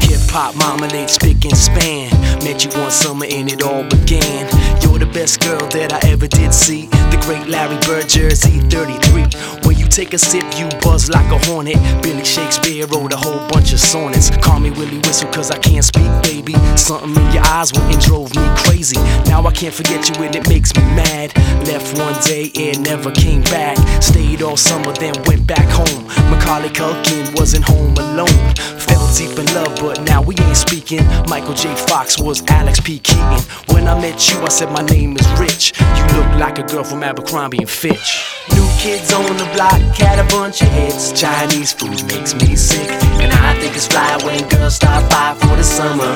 Hip 0.00 0.20
hop 0.30 0.54
mama 0.56 0.88
made 0.92 1.10
spick 1.10 1.44
and 1.44 1.56
span. 1.56 2.10
Met 2.44 2.64
you 2.64 2.70
one 2.80 2.90
summer 2.90 3.26
and 3.28 3.50
it 3.50 3.62
all 3.62 3.82
began. 3.82 4.46
You're 4.80 4.98
the 4.98 5.10
best 5.12 5.40
girl 5.40 5.66
that 5.70 5.92
I 5.92 6.08
ever 6.08 6.28
did 6.28 6.54
see. 6.54 6.86
The 7.10 7.20
great 7.26 7.48
Larry 7.48 7.78
Bird 7.86 8.08
jersey 8.08 8.60
33. 8.70 9.59
Take 9.90 10.14
a 10.14 10.18
sip, 10.18 10.44
you 10.56 10.68
buzz 10.80 11.10
like 11.10 11.30
a 11.32 11.38
hornet. 11.46 11.76
Billy 12.00 12.24
Shakespeare 12.24 12.86
wrote 12.86 13.12
a 13.12 13.16
whole 13.16 13.46
bunch 13.48 13.72
of 13.72 13.80
sonnets. 13.80 14.30
Call 14.38 14.60
me 14.60 14.70
Willie 14.70 14.98
Whistle, 14.98 15.28
cause 15.30 15.50
I 15.50 15.58
can't 15.58 15.84
speak, 15.84 16.10
baby. 16.22 16.54
Something 16.76 17.10
in 17.22 17.32
your 17.32 17.44
eyes 17.46 17.72
went 17.72 17.92
and 17.92 18.00
drove 18.00 18.34
me 18.34 18.42
crazy. 18.56 18.96
Now 19.26 19.44
I 19.44 19.52
can't 19.52 19.74
forget 19.74 20.08
you 20.08 20.14
and 20.22 20.34
it 20.34 20.48
makes 20.48 20.74
me 20.76 20.82
mad. 20.94 21.36
Left 21.66 21.98
one 21.98 22.14
day, 22.22 22.50
and 22.54 22.82
never 22.84 23.10
came 23.10 23.42
back. 23.42 23.76
Stayed 24.00 24.42
all 24.42 24.56
summer, 24.56 24.92
then 24.92 25.14
went 25.26 25.44
back 25.46 25.68
home. 25.68 26.06
Macaulay 26.30 26.70
Culkin 26.70 27.36
wasn't 27.38 27.64
home 27.64 27.94
alone. 27.98 28.54
Fell 28.78 29.06
deep 29.16 29.36
in 29.38 29.46
love, 29.54 29.76
but 29.80 30.00
now 30.02 30.22
we 30.22 30.36
ain't 30.38 30.56
speaking. 30.56 31.04
Michael 31.28 31.54
J. 31.54 31.74
Fox 31.74 32.18
was 32.18 32.42
Alex 32.48 32.78
P. 32.80 33.00
Keaton. 33.00 33.40
When 33.74 33.88
I 33.88 34.00
met 34.00 34.30
you, 34.30 34.40
I 34.40 34.48
said 34.48 34.70
my 34.70 34.82
name 34.82 35.16
is 35.16 35.26
Rich. 35.38 35.78
You 35.80 36.04
look 36.16 36.30
like 36.38 36.58
a 36.58 36.62
girl 36.62 36.84
from 36.84 37.02
Abercrombie 37.02 37.58
and 37.58 37.70
Fitch. 37.70 38.24
New 38.54 38.69
kids 38.80 39.12
on 39.12 39.36
the 39.36 39.44
block 39.52 39.78
had 40.00 40.18
a 40.18 40.26
bunch 40.32 40.62
of 40.62 40.68
hits. 40.68 41.12
Chinese 41.12 41.70
food 41.70 42.02
makes 42.08 42.34
me 42.34 42.56
sick, 42.56 42.88
and 43.20 43.30
I 43.30 43.52
think 43.60 43.76
it's 43.76 43.86
fly 43.86 44.16
when 44.24 44.48
girls 44.48 44.76
stop 44.76 45.04
by 45.10 45.36
for 45.38 45.54
the 45.54 45.62
summer, 45.62 46.12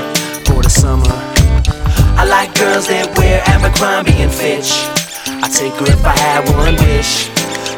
for 0.47 0.63
the 0.63 0.71
summer. 0.71 1.13
I 2.17 2.25
like 2.25 2.55
girls 2.55 2.89
that 2.89 3.13
wear 3.19 3.43
Abercrombie 3.45 4.17
and 4.17 4.33
Fitch. 4.33 4.73
I'd 5.45 5.53
take 5.53 5.75
her 5.75 5.93
if 5.93 6.03
I 6.07 6.17
had 6.17 6.49
one 6.57 6.77
wish. 6.89 7.29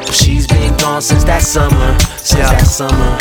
But 0.07 0.14
she's 0.14 0.47
been 0.47 0.76
gone 0.76 1.03
since 1.03 1.24
that 1.24 1.43
summer, 1.43 1.99
since 2.22 2.47
that 2.47 2.62
summer. 2.62 3.18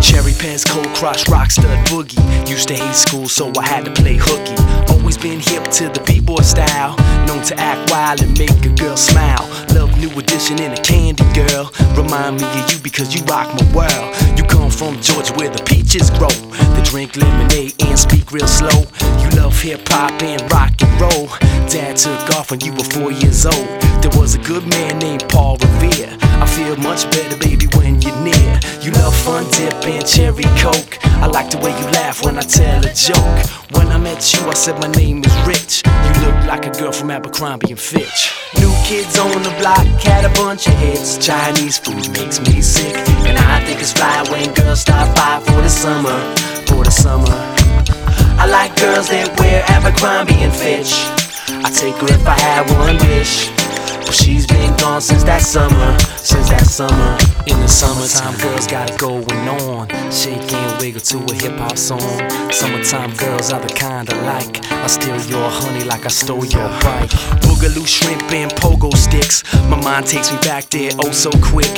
Cherry 0.00 0.32
Pants, 0.32 0.64
Cold 0.64 0.88
Crush, 0.96 1.24
Rockstud 1.24 1.76
Boogie. 1.92 2.24
Used 2.48 2.68
to 2.68 2.74
hate 2.74 2.94
school, 2.94 3.28
so 3.28 3.52
I 3.58 3.66
had 3.68 3.84
to 3.84 3.92
play 3.92 4.16
hooky. 4.18 4.56
Always 4.90 5.18
been 5.18 5.40
hip 5.40 5.64
to 5.76 5.90
the 5.90 6.02
b-boy 6.06 6.40
style. 6.40 6.96
Known 7.32 7.44
to 7.44 7.58
act 7.60 7.90
wild 7.90 8.20
and 8.20 8.38
make 8.38 8.62
a 8.62 8.68
girl 8.76 8.94
smile. 8.94 9.48
Love 9.74 9.98
New 9.98 10.10
Edition 10.18 10.60
and 10.60 10.78
a 10.78 10.82
Candy 10.82 11.24
Girl. 11.32 11.72
Remind 11.96 12.36
me 12.38 12.44
of 12.44 12.70
you 12.70 12.78
because 12.80 13.14
you 13.14 13.24
rock 13.24 13.48
my 13.56 13.64
world. 13.72 14.14
You 14.36 14.44
come 14.44 14.70
from 14.70 15.00
Georgia 15.00 15.32
where 15.32 15.48
the 15.48 15.62
peaches 15.64 16.10
grow. 16.10 16.28
They 16.74 16.82
drink 16.82 17.16
lemonade 17.16 17.74
and 17.80 17.98
speak 17.98 18.32
real 18.32 18.46
slow. 18.46 18.84
You 19.22 19.30
love 19.40 19.58
hip 19.58 19.88
hop 19.88 20.20
and 20.22 20.42
rock 20.52 20.72
and 20.82 21.00
roll. 21.00 21.28
Dad 21.72 21.96
took 21.96 22.36
off 22.36 22.50
when 22.50 22.60
you 22.60 22.72
were 22.72 22.84
four 22.84 23.10
years 23.10 23.46
old. 23.46 23.68
There 24.02 24.12
was 24.20 24.34
a 24.34 24.38
good 24.40 24.66
man 24.66 24.98
named 24.98 25.24
Paul 25.30 25.56
Revere. 25.56 26.18
I 26.20 26.46
feel 26.46 26.76
much 26.76 27.10
better, 27.12 27.38
baby, 27.38 27.66
when 27.78 28.02
you're 28.02 28.20
near. 28.20 28.60
You 28.82 28.90
love 28.92 29.16
fun 29.16 29.44
dip 29.52 29.72
and 29.86 30.06
cherry 30.06 30.44
coke. 30.60 30.98
I 31.04 31.26
like 31.28 31.48
the 31.48 31.56
way 31.58 31.70
you 31.80 31.86
laugh 31.92 32.22
when 32.26 32.36
I 32.36 32.42
tell 32.42 32.84
a 32.84 32.92
joke. 32.92 33.61
When 33.74 33.88
I 33.88 33.98
met 33.98 34.32
you, 34.32 34.40
I 34.48 34.54
said 34.54 34.78
my 34.80 34.88
name 34.88 35.24
is 35.24 35.34
Rich. 35.46 35.82
You 35.86 36.12
look 36.26 36.46
like 36.46 36.66
a 36.66 36.70
girl 36.70 36.92
from 36.92 37.10
Abercrombie 37.10 37.70
and 37.70 37.80
Fitch. 37.80 38.32
New 38.58 38.72
kids 38.84 39.18
on 39.18 39.42
the 39.42 39.54
block 39.58 39.86
had 40.02 40.24
a 40.24 40.32
bunch 40.34 40.66
of 40.66 40.74
hits. 40.74 41.18
Chinese 41.18 41.78
food 41.78 42.10
makes 42.12 42.40
me 42.40 42.60
sick, 42.60 42.96
and 43.26 43.38
I 43.38 43.64
think 43.64 43.80
it's 43.80 43.92
fly 43.92 44.24
when 44.30 44.52
girls 44.54 44.80
stop 44.80 45.14
by 45.16 45.40
for 45.46 45.60
the 45.62 45.68
summer, 45.68 46.18
for 46.66 46.84
the 46.84 46.90
summer. 46.90 47.38
I 48.38 48.46
like 48.46 48.76
girls 48.76 49.08
that 49.08 49.28
wear 49.38 49.64
Abercrombie 49.68 50.42
and 50.42 50.52
Fitch. 50.52 50.92
I 51.64 51.70
take 51.70 51.94
her 51.96 52.12
if 52.12 52.26
I 52.26 52.38
had 52.38 52.68
one 52.78 52.96
wish. 53.08 53.61
She's 54.12 54.46
been 54.46 54.76
gone 54.76 55.00
since 55.00 55.24
that 55.24 55.40
summer, 55.40 55.98
since 56.18 56.50
that 56.50 56.66
summer. 56.66 57.16
In 57.46 57.58
the 57.60 57.66
summertime, 57.66 58.36
girls 58.38 58.66
got 58.66 58.90
it 58.90 58.98
going 58.98 59.48
on. 59.48 59.88
Shake 60.12 60.52
and 60.52 60.80
wiggle 60.80 61.00
to 61.00 61.16
a 61.16 61.34
hip 61.34 61.58
hop 61.58 61.78
song. 61.78 62.00
Summertime 62.52 63.16
girls 63.16 63.52
are 63.52 63.60
the 63.60 63.72
kind 63.72 64.12
I 64.12 64.20
like. 64.22 64.64
I 64.70 64.86
steal 64.86 65.18
your 65.32 65.48
honey 65.48 65.84
like 65.84 66.04
I 66.04 66.08
stole 66.08 66.44
your 66.44 66.68
bike. 66.84 67.10
Boogaloo 67.40 67.86
shrimp 67.86 68.30
and 68.32 68.52
pogo 68.52 68.94
sticks. 68.94 69.42
My 69.70 69.80
mind 69.82 70.06
takes 70.06 70.30
me 70.30 70.38
back 70.40 70.68
there 70.68 70.90
oh 70.98 71.10
so 71.10 71.30
quick. 71.40 71.72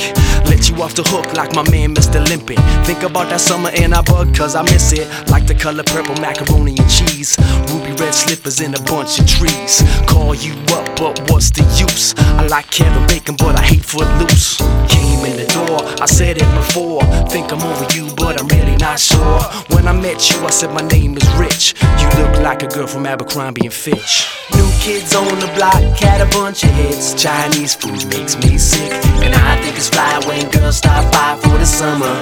Let 0.45 0.69
you 0.69 0.75
off 0.83 0.93
the 0.93 1.03
hook 1.03 1.33
like 1.33 1.55
my 1.55 1.63
man 1.71 1.95
Mr. 1.95 2.19
Limpy. 2.27 2.55
Think 2.85 3.03
about 3.03 3.29
that 3.29 3.39
summer 3.39 3.69
and 3.75 3.93
I 3.93 4.01
bug 4.01 4.35
cause 4.35 4.55
I 4.55 4.63
miss 4.63 4.91
it. 4.91 5.07
Like 5.29 5.47
the 5.47 5.55
color 5.55 5.83
purple 5.83 6.15
macaroni 6.21 6.75
and 6.77 6.89
cheese. 6.89 7.37
Ruby 7.71 7.93
red 7.95 8.13
slippers 8.13 8.59
in 8.59 8.75
a 8.75 8.81
bunch 8.83 9.19
of 9.19 9.25
trees. 9.25 9.81
Call 10.05 10.35
you 10.35 10.53
up, 10.75 10.85
but 10.97 11.31
what's 11.31 11.49
the 11.49 11.63
use? 11.79 12.13
I 12.39 12.47
like 12.47 12.69
Kevin 12.71 13.05
Bacon, 13.07 13.35
but 13.37 13.57
I 13.57 13.61
hate 13.61 13.83
Footloose. 13.83 14.57
Came 14.89 15.25
in 15.25 15.37
the 15.37 15.47
door, 15.53 15.79
I 16.01 16.05
said 16.05 16.37
it 16.37 16.51
before. 16.55 17.01
Think 17.29 17.51
I'm 17.51 17.61
over 17.61 17.87
you, 17.95 18.13
but 18.15 18.39
I'm 18.39 18.47
really 18.47 18.75
not 18.77 18.99
sure. 18.99 19.41
When 19.73 19.87
I 19.87 19.93
met 19.93 20.29
you, 20.29 20.37
I 20.45 20.49
said 20.49 20.71
my 20.73 20.85
name 20.87 21.17
is 21.17 21.27
Rich. 21.35 21.75
You 21.99 22.07
look 22.21 22.39
like 22.41 22.63
a 22.63 22.67
girl 22.67 22.87
from 22.87 23.05
Abercrombie 23.05 23.65
and 23.65 23.73
Fitch. 23.73 24.27
New 24.53 24.69
kids 24.79 25.15
on 25.15 25.39
the 25.39 25.51
block 25.55 25.81
had 25.97 26.21
a 26.21 26.29
bunch 26.37 26.63
of 26.63 26.71
hits. 26.71 27.13
Chinese 27.13 27.75
food 27.75 28.05
makes 28.09 28.35
me 28.37 28.57
sick, 28.57 28.91
and 29.23 29.33
I 29.33 29.61
think 29.61 29.75
it's 29.77 29.89
fly 29.89 30.19
when 30.27 30.49
girls 30.51 30.77
stop 30.77 31.11
by 31.11 31.37
for 31.41 31.57
the 31.57 31.65
summer, 31.65 32.13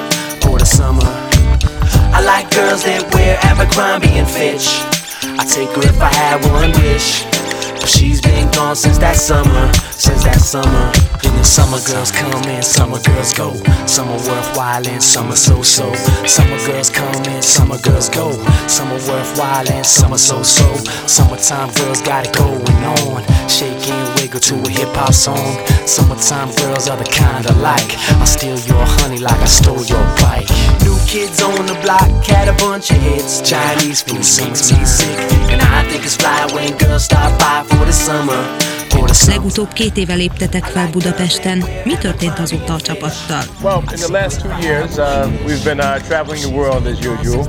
for 0.42 0.58
the 0.60 0.66
summer. 0.66 1.10
I 2.16 2.22
like 2.24 2.50
girls 2.52 2.84
that 2.84 3.12
wear 3.14 3.38
Abercrombie 3.44 4.20
and 4.20 4.30
Fitch. 4.30 4.68
I 5.40 5.44
take 5.46 5.70
her 5.76 5.82
if 5.82 6.00
I 6.00 6.14
had 6.14 6.46
one 6.52 6.72
wish. 6.84 7.33
She's 7.86 8.22
been 8.22 8.50
gone 8.52 8.76
since 8.76 8.98
that 9.00 9.16
summer, 9.16 9.74
since 9.92 10.24
that 10.24 10.40
summer. 10.40 11.13
In 11.24 11.34
the 11.36 11.44
summer, 11.44 11.80
girls 11.88 12.12
come 12.12 12.44
and 12.46 12.64
summer 12.64 13.00
girls 13.00 13.34
go. 13.34 13.54
Some 13.88 14.10
are 14.10 14.24
worthwhile 14.28 14.88
and 14.88 15.02
some 15.02 15.32
are 15.32 15.36
so 15.36 15.62
so. 15.62 15.94
Summer 16.26 16.58
girls 16.68 16.90
come 16.90 17.24
and 17.28 17.44
summer 17.44 17.78
girls 17.80 18.10
go. 18.10 18.32
Some 18.68 18.90
are 18.92 19.04
worthwhile 19.08 19.70
and 19.72 19.86
some 19.86 20.14
are 20.14 20.18
so 20.18 20.44
so. 20.44 20.68
Summertime 21.08 21.72
girls 21.74 22.02
got 22.02 22.28
it 22.28 22.36
going 22.36 22.84
on. 23.04 23.24
Shake 23.48 23.88
and 23.90 24.20
wiggle 24.20 24.40
to 24.42 24.56
a 24.56 24.70
hip 24.70 24.96
hop 24.96 25.14
song. 25.14 25.56
Summertime 25.88 26.54
girls 26.56 26.90
are 26.90 26.98
the 26.98 27.10
kind 27.10 27.46
I 27.48 27.54
like. 27.60 27.98
I 28.22 28.26
steal 28.26 28.60
your 28.60 28.86
honey 29.00 29.20
like 29.20 29.40
I 29.40 29.46
stole 29.46 29.84
your 29.86 30.04
bike. 30.20 30.50
New 30.84 30.98
kids 31.08 31.42
on 31.42 31.66
the 31.66 31.78
block 31.82 32.10
had 32.26 32.48
a 32.48 32.54
bunch 32.54 32.92
of 32.92 32.98
hits. 32.98 33.42
Chinese 33.42 34.02
food 34.02 34.18
makes 34.18 34.72
me 34.72 34.86
sick, 34.86 35.20
and 35.52 35.62
I 35.62 35.88
think 35.90 36.04
it's 36.04 36.18
fly 36.18 36.48
when 36.54 36.78
girls 36.78 37.06
stop 37.06 37.38
by 37.40 37.64
for 37.70 37.86
the 37.86 37.94
summer. 37.94 38.73
Legutóbb 39.28 39.74
két 39.74 39.98
éve 39.98 40.14
léptetek 40.14 40.64
fel 40.64 40.90
Budapesten. 40.92 41.66
Mi 41.84 41.94
történt 41.98 42.40
azóta 42.40 42.74
a 42.74 42.82
csapattal? 42.82 43.44
Uh, 43.62 43.84
uh. 47.26 47.46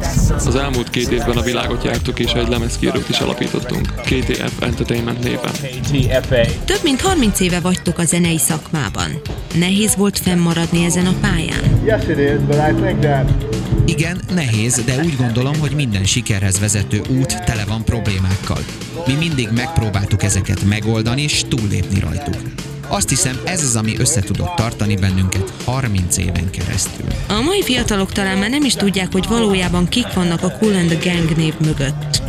Az 0.46 0.54
elmúlt 0.54 0.90
két 0.90 1.10
évben 1.10 1.36
a 1.36 1.42
világot 1.42 1.84
jártuk 1.84 2.18
és 2.18 2.32
egy 2.32 2.48
lemezkiadót 2.48 3.08
is 3.08 3.18
alapítottunk, 3.18 3.86
KTF 3.86 4.62
Entertainment 4.62 5.22
néven. 5.22 5.52
Több 6.64 6.80
mint 6.82 7.00
30 7.00 7.40
éve 7.40 7.60
vagytok 7.60 7.98
a 7.98 8.04
zenei 8.04 8.38
szakmában. 8.38 9.20
Nehéz 9.54 9.96
volt 9.96 10.18
fennmaradni 10.18 10.84
ezen 10.84 11.06
a 11.06 11.14
pályán? 11.20 11.82
Igen, 13.86 14.20
nehéz, 14.34 14.82
de 14.84 14.96
úgy 15.04 15.16
gondolom, 15.16 15.58
hogy 15.60 15.70
minden 15.70 16.04
sikerhez 16.04 16.60
vezető 16.60 17.00
út 17.08 17.44
tele 17.44 17.64
van 17.64 17.84
problémákkal. 17.84 18.64
Mi 19.06 19.14
mindig 19.14 19.48
megpróbáltuk 19.54 20.22
ezeket 20.22 20.64
megoldani 20.64 21.28
és 21.34 21.44
túllépni 21.48 22.00
rajtuk. 22.00 22.36
Azt 22.88 23.08
hiszem, 23.08 23.40
ez 23.44 23.62
az, 23.62 23.76
ami 23.76 23.94
össze 23.98 24.20
tudott 24.20 24.54
tartani 24.56 24.96
bennünket 24.96 25.52
30 25.64 26.16
éven 26.16 26.50
keresztül. 26.50 27.06
A 27.28 27.40
mai 27.44 27.62
fiatalok 27.62 28.12
talán 28.12 28.38
már 28.38 28.50
nem 28.50 28.64
is 28.64 28.74
tudják, 28.74 29.12
hogy 29.12 29.26
valójában 29.28 29.88
kik 29.88 30.12
vannak 30.12 30.42
a 30.42 30.50
Cool 30.58 30.74
and 30.74 30.88
the 30.88 31.10
Gang 31.10 31.36
név 31.36 31.54
mögött. 31.58 32.22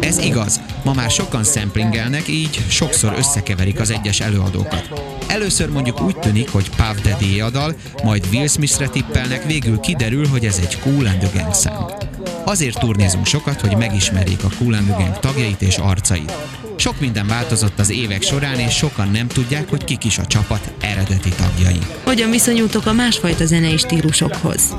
Ez 0.00 0.18
igaz, 0.18 0.60
ma 0.84 0.92
már 0.92 1.10
sokan 1.10 1.44
samplingelnek, 1.44 2.28
így 2.28 2.64
sokszor 2.68 3.14
összekeverik 3.18 3.80
az 3.80 3.90
egyes 3.90 4.20
előadókat. 4.20 4.88
Először 5.26 5.70
mondjuk 5.70 6.00
úgy 6.00 6.16
tűnik, 6.18 6.48
hogy 6.48 6.70
Puff 6.70 7.02
Daddy 7.02 7.40
a 7.40 7.50
dal, 7.50 7.74
majd 8.02 8.26
Will 8.32 8.48
Smithre 8.48 8.88
tippelnek, 8.88 9.44
végül 9.44 9.80
kiderül, 9.80 10.26
hogy 10.26 10.44
ez 10.44 10.60
egy 10.62 10.78
Cool 10.78 11.06
and 11.06 11.18
the 11.18 11.30
Gang 11.34 11.54
szám. 11.54 12.05
Azért 12.48 12.78
turnézunk 12.78 13.26
sokat, 13.26 13.60
hogy 13.60 13.76
megismerjék 13.76 14.44
a 14.44 14.64
Gang 14.98 15.18
tagjait 15.20 15.62
és 15.62 15.76
arcait. 15.76 16.32
Sok 16.76 17.00
minden 17.00 17.26
változott 17.26 17.78
az 17.78 17.90
évek 17.90 18.22
során, 18.22 18.58
és 18.58 18.74
sokan 18.74 19.10
nem 19.10 19.26
tudják, 19.26 19.68
hogy 19.70 19.84
kik 19.84 20.04
is 20.04 20.18
a 20.18 20.26
csapat 20.26 20.72
eredeti 20.80 21.28
tagjai. 21.28 21.78
Hogyan 22.04 22.30
viszonyultok 22.30 22.86
a 22.86 22.92
másfajta 22.92 23.46
zenei 23.46 23.76
stílusokhoz? 23.76 24.76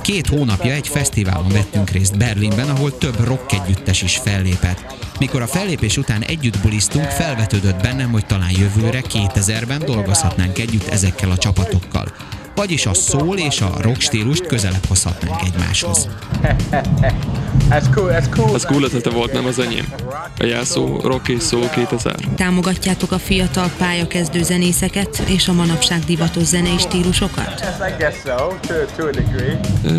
Két 0.00 0.26
hónapja 0.26 0.72
egy 0.72 0.88
fesztiválon 0.88 1.48
vettünk 1.48 1.90
részt 1.90 2.18
Berlinben, 2.18 2.68
ahol 2.68 2.98
több 2.98 3.24
rock 3.24 3.52
együttes 3.52 4.02
is 4.02 4.16
fellépett. 4.16 4.94
Mikor 5.18 5.42
a 5.42 5.46
fellépés 5.46 5.96
után 5.96 6.22
együtt 6.22 6.58
bulisztunk, 6.58 7.04
felvetődött 7.04 7.82
bennem, 7.82 8.10
hogy 8.10 8.26
talán 8.26 8.50
jövőre, 8.50 9.00
2000-ben 9.08 9.82
dolgozhatnánk 9.84 10.58
együtt 10.58 10.88
ezekkel 10.88 11.30
a 11.30 11.38
csapatokkal. 11.38 12.12
Vagyis 12.60 12.86
a 12.86 12.94
szól 12.94 13.38
és 13.38 13.60
a 13.60 13.72
rock 13.80 14.00
stílust 14.00 14.46
közelebb 14.46 14.84
hozhatnánk 14.88 15.42
egymáshoz. 15.42 16.08
That's 17.70 17.84
cool, 17.94 18.10
that's 18.10 18.26
cool. 18.34 18.54
Az 18.54 18.64
cool 18.64 18.82
ötlete 18.82 19.10
volt, 19.10 19.32
nem 19.32 19.46
az 19.46 19.58
enyém. 19.58 19.92
A 20.38 20.44
jelszó 20.44 21.00
Rock 21.00 21.28
és 21.28 21.42
Soul 21.42 21.68
2000. 21.68 22.14
Támogatjátok 22.36 23.12
a 23.12 23.18
fiatal 23.18 23.70
pályakezdő 23.78 24.42
zenészeket 24.42 25.22
és 25.26 25.48
a 25.48 25.52
manapság 25.52 25.98
divatos 26.04 26.42
zenei 26.42 26.78
stílusokat? 26.78 27.64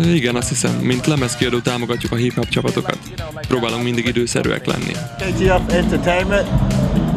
Igen, 0.04 0.36
azt 0.36 0.48
hiszem, 0.48 0.74
mint 0.74 1.06
lemezkiadó 1.06 1.58
támogatjuk 1.58 2.12
a 2.12 2.16
hip-hop 2.16 2.48
csapatokat. 2.48 2.98
Próbálunk 3.48 3.82
mindig 3.82 4.06
időszerűek 4.06 4.66
lenni. 4.66 4.92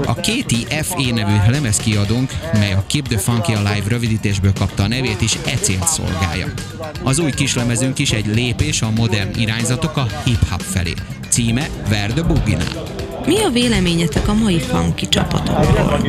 KTF. 0.01 0.07
A 0.07 0.13
KTFE 0.13 1.13
nevű 1.13 1.51
lemezkiadónk, 1.51 2.31
mely 2.53 2.73
a 2.73 2.83
Keep 2.87 3.07
the 3.07 3.17
Funky 3.17 3.53
Alive 3.53 3.87
rövidítésből 3.87 4.53
kapta 4.53 4.83
a 4.83 4.87
nevét 4.87 5.21
is 5.21 5.37
e 5.45 5.55
célt 5.55 5.87
szolgálja. 5.87 6.53
Az 7.03 7.19
új 7.19 7.31
kislemezünk 7.31 7.99
is 7.99 8.11
egy 8.11 8.25
lépés 8.25 8.81
a 8.81 8.91
modern 8.91 9.39
irányzatok 9.39 9.97
a 9.97 10.07
hip-hop 10.23 10.61
felé. 10.61 10.93
Címe 11.29 11.69
Where 11.89 12.13
the 12.13 12.23
Boogie. 12.23 13.04
Mi 13.25 13.43
a 13.43 13.49
véleményetek 13.49 14.27
a 14.27 14.33
mai 14.33 14.59
funky 14.59 15.07
csapatokról? 15.07 15.99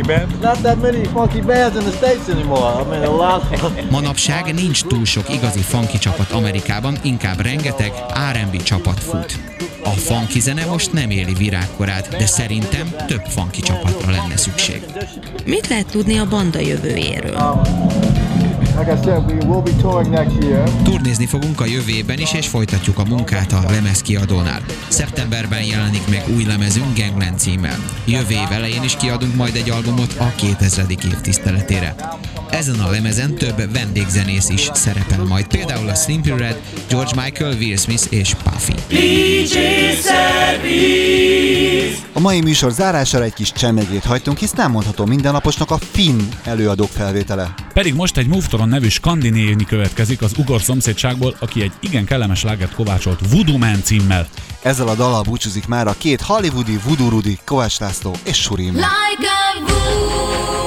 Manapság 3.90 4.54
nincs 4.54 4.84
túl 4.84 5.04
sok 5.04 5.34
igazi 5.34 5.60
funky 5.60 5.98
csapat 5.98 6.30
Amerikában, 6.30 6.98
inkább 7.02 7.40
rengeteg 7.40 7.92
R&B 8.32 8.62
csapat 8.62 9.00
fut. 9.00 9.38
A 9.84 9.90
funky 9.90 10.40
zene 10.40 10.64
most 10.64 10.92
nem 10.92 11.10
éli 11.10 11.34
virágkorát, 11.34 12.08
de 12.08 12.26
szerintem 12.26 12.94
több 13.06 13.22
funky 13.28 13.60
csapatra 13.60 14.10
lenne 14.10 14.36
szükség. 14.36 14.82
Mit 15.44 15.68
lehet 15.68 15.86
tudni 15.86 16.18
a 16.18 16.28
banda 16.28 16.58
jövőjéről? 16.58 17.60
Turnézni 20.84 21.26
fogunk 21.26 21.60
a 21.60 21.64
jövőben 21.66 22.18
is, 22.18 22.34
és 22.34 22.48
folytatjuk 22.48 22.98
a 22.98 23.04
munkát 23.04 23.52
a 23.52 23.70
lemezkiadónál. 23.70 24.60
Szeptemberben 24.88 25.62
jelenik 25.62 26.08
meg 26.08 26.24
új 26.36 26.44
lemezünk 26.44 26.98
Gangland 26.98 27.38
címmel. 27.38 27.78
Jövő 28.04 28.34
év 28.34 28.50
elején 28.50 28.82
is 28.82 28.96
kiadunk 28.96 29.34
majd 29.34 29.54
egy 29.54 29.70
albumot 29.70 30.16
a 30.18 30.32
2000. 30.36 30.90
év 30.90 31.20
tiszteletére. 31.20 31.94
Ezen 32.50 32.80
a 32.80 32.90
lemezen 32.90 33.34
több 33.34 33.72
vendégzenész 33.72 34.48
is 34.48 34.70
szerepel 34.72 35.24
majd, 35.24 35.46
például 35.46 35.88
a 35.88 35.94
Slimpy 35.94 36.30
Red, 36.30 36.60
George 36.88 37.22
Michael, 37.22 37.54
Will 37.56 37.76
Smith 37.76 38.06
és 38.10 38.34
Puffy. 38.42 38.74
A 42.12 42.20
mai 42.20 42.40
műsor 42.40 42.72
zárására 42.72 43.24
egy 43.24 43.32
kis 43.32 43.52
csemegét 43.52 44.04
hagytunk, 44.04 44.38
hisz 44.38 44.52
nem 44.52 44.70
mondható 44.70 45.04
mindennaposnak 45.04 45.70
a 45.70 45.78
finn 45.92 46.20
előadók 46.44 46.90
felvétele. 46.90 47.54
Pedig 47.72 47.94
most 47.94 48.16
egy 48.16 48.26
Move 48.26 48.64
nevű 48.64 48.88
skandinéni 48.88 49.64
következik 49.64 50.22
az 50.22 50.32
ugor 50.38 50.60
szomszédságból, 50.60 51.36
aki 51.38 51.62
egy 51.62 51.72
igen 51.80 52.04
kellemes 52.04 52.42
lágert 52.42 52.74
kovácsolt 52.74 53.20
Voodoo 53.30 53.58
Man 53.58 53.82
címmel. 53.82 54.28
Ezzel 54.62 54.88
a 54.88 54.94
dallal 54.94 55.22
búcsúzik 55.22 55.66
már 55.66 55.86
a 55.86 55.94
két 55.98 56.20
hollywoodi 56.20 56.78
voodoo 56.84 57.08
Rudi, 57.08 57.38
Kovács 57.44 57.78
László 57.78 58.16
és 58.24 58.36
Surim. 58.36 58.74
Like 58.74 59.26
a 59.26 59.60
voodoo 59.60 60.65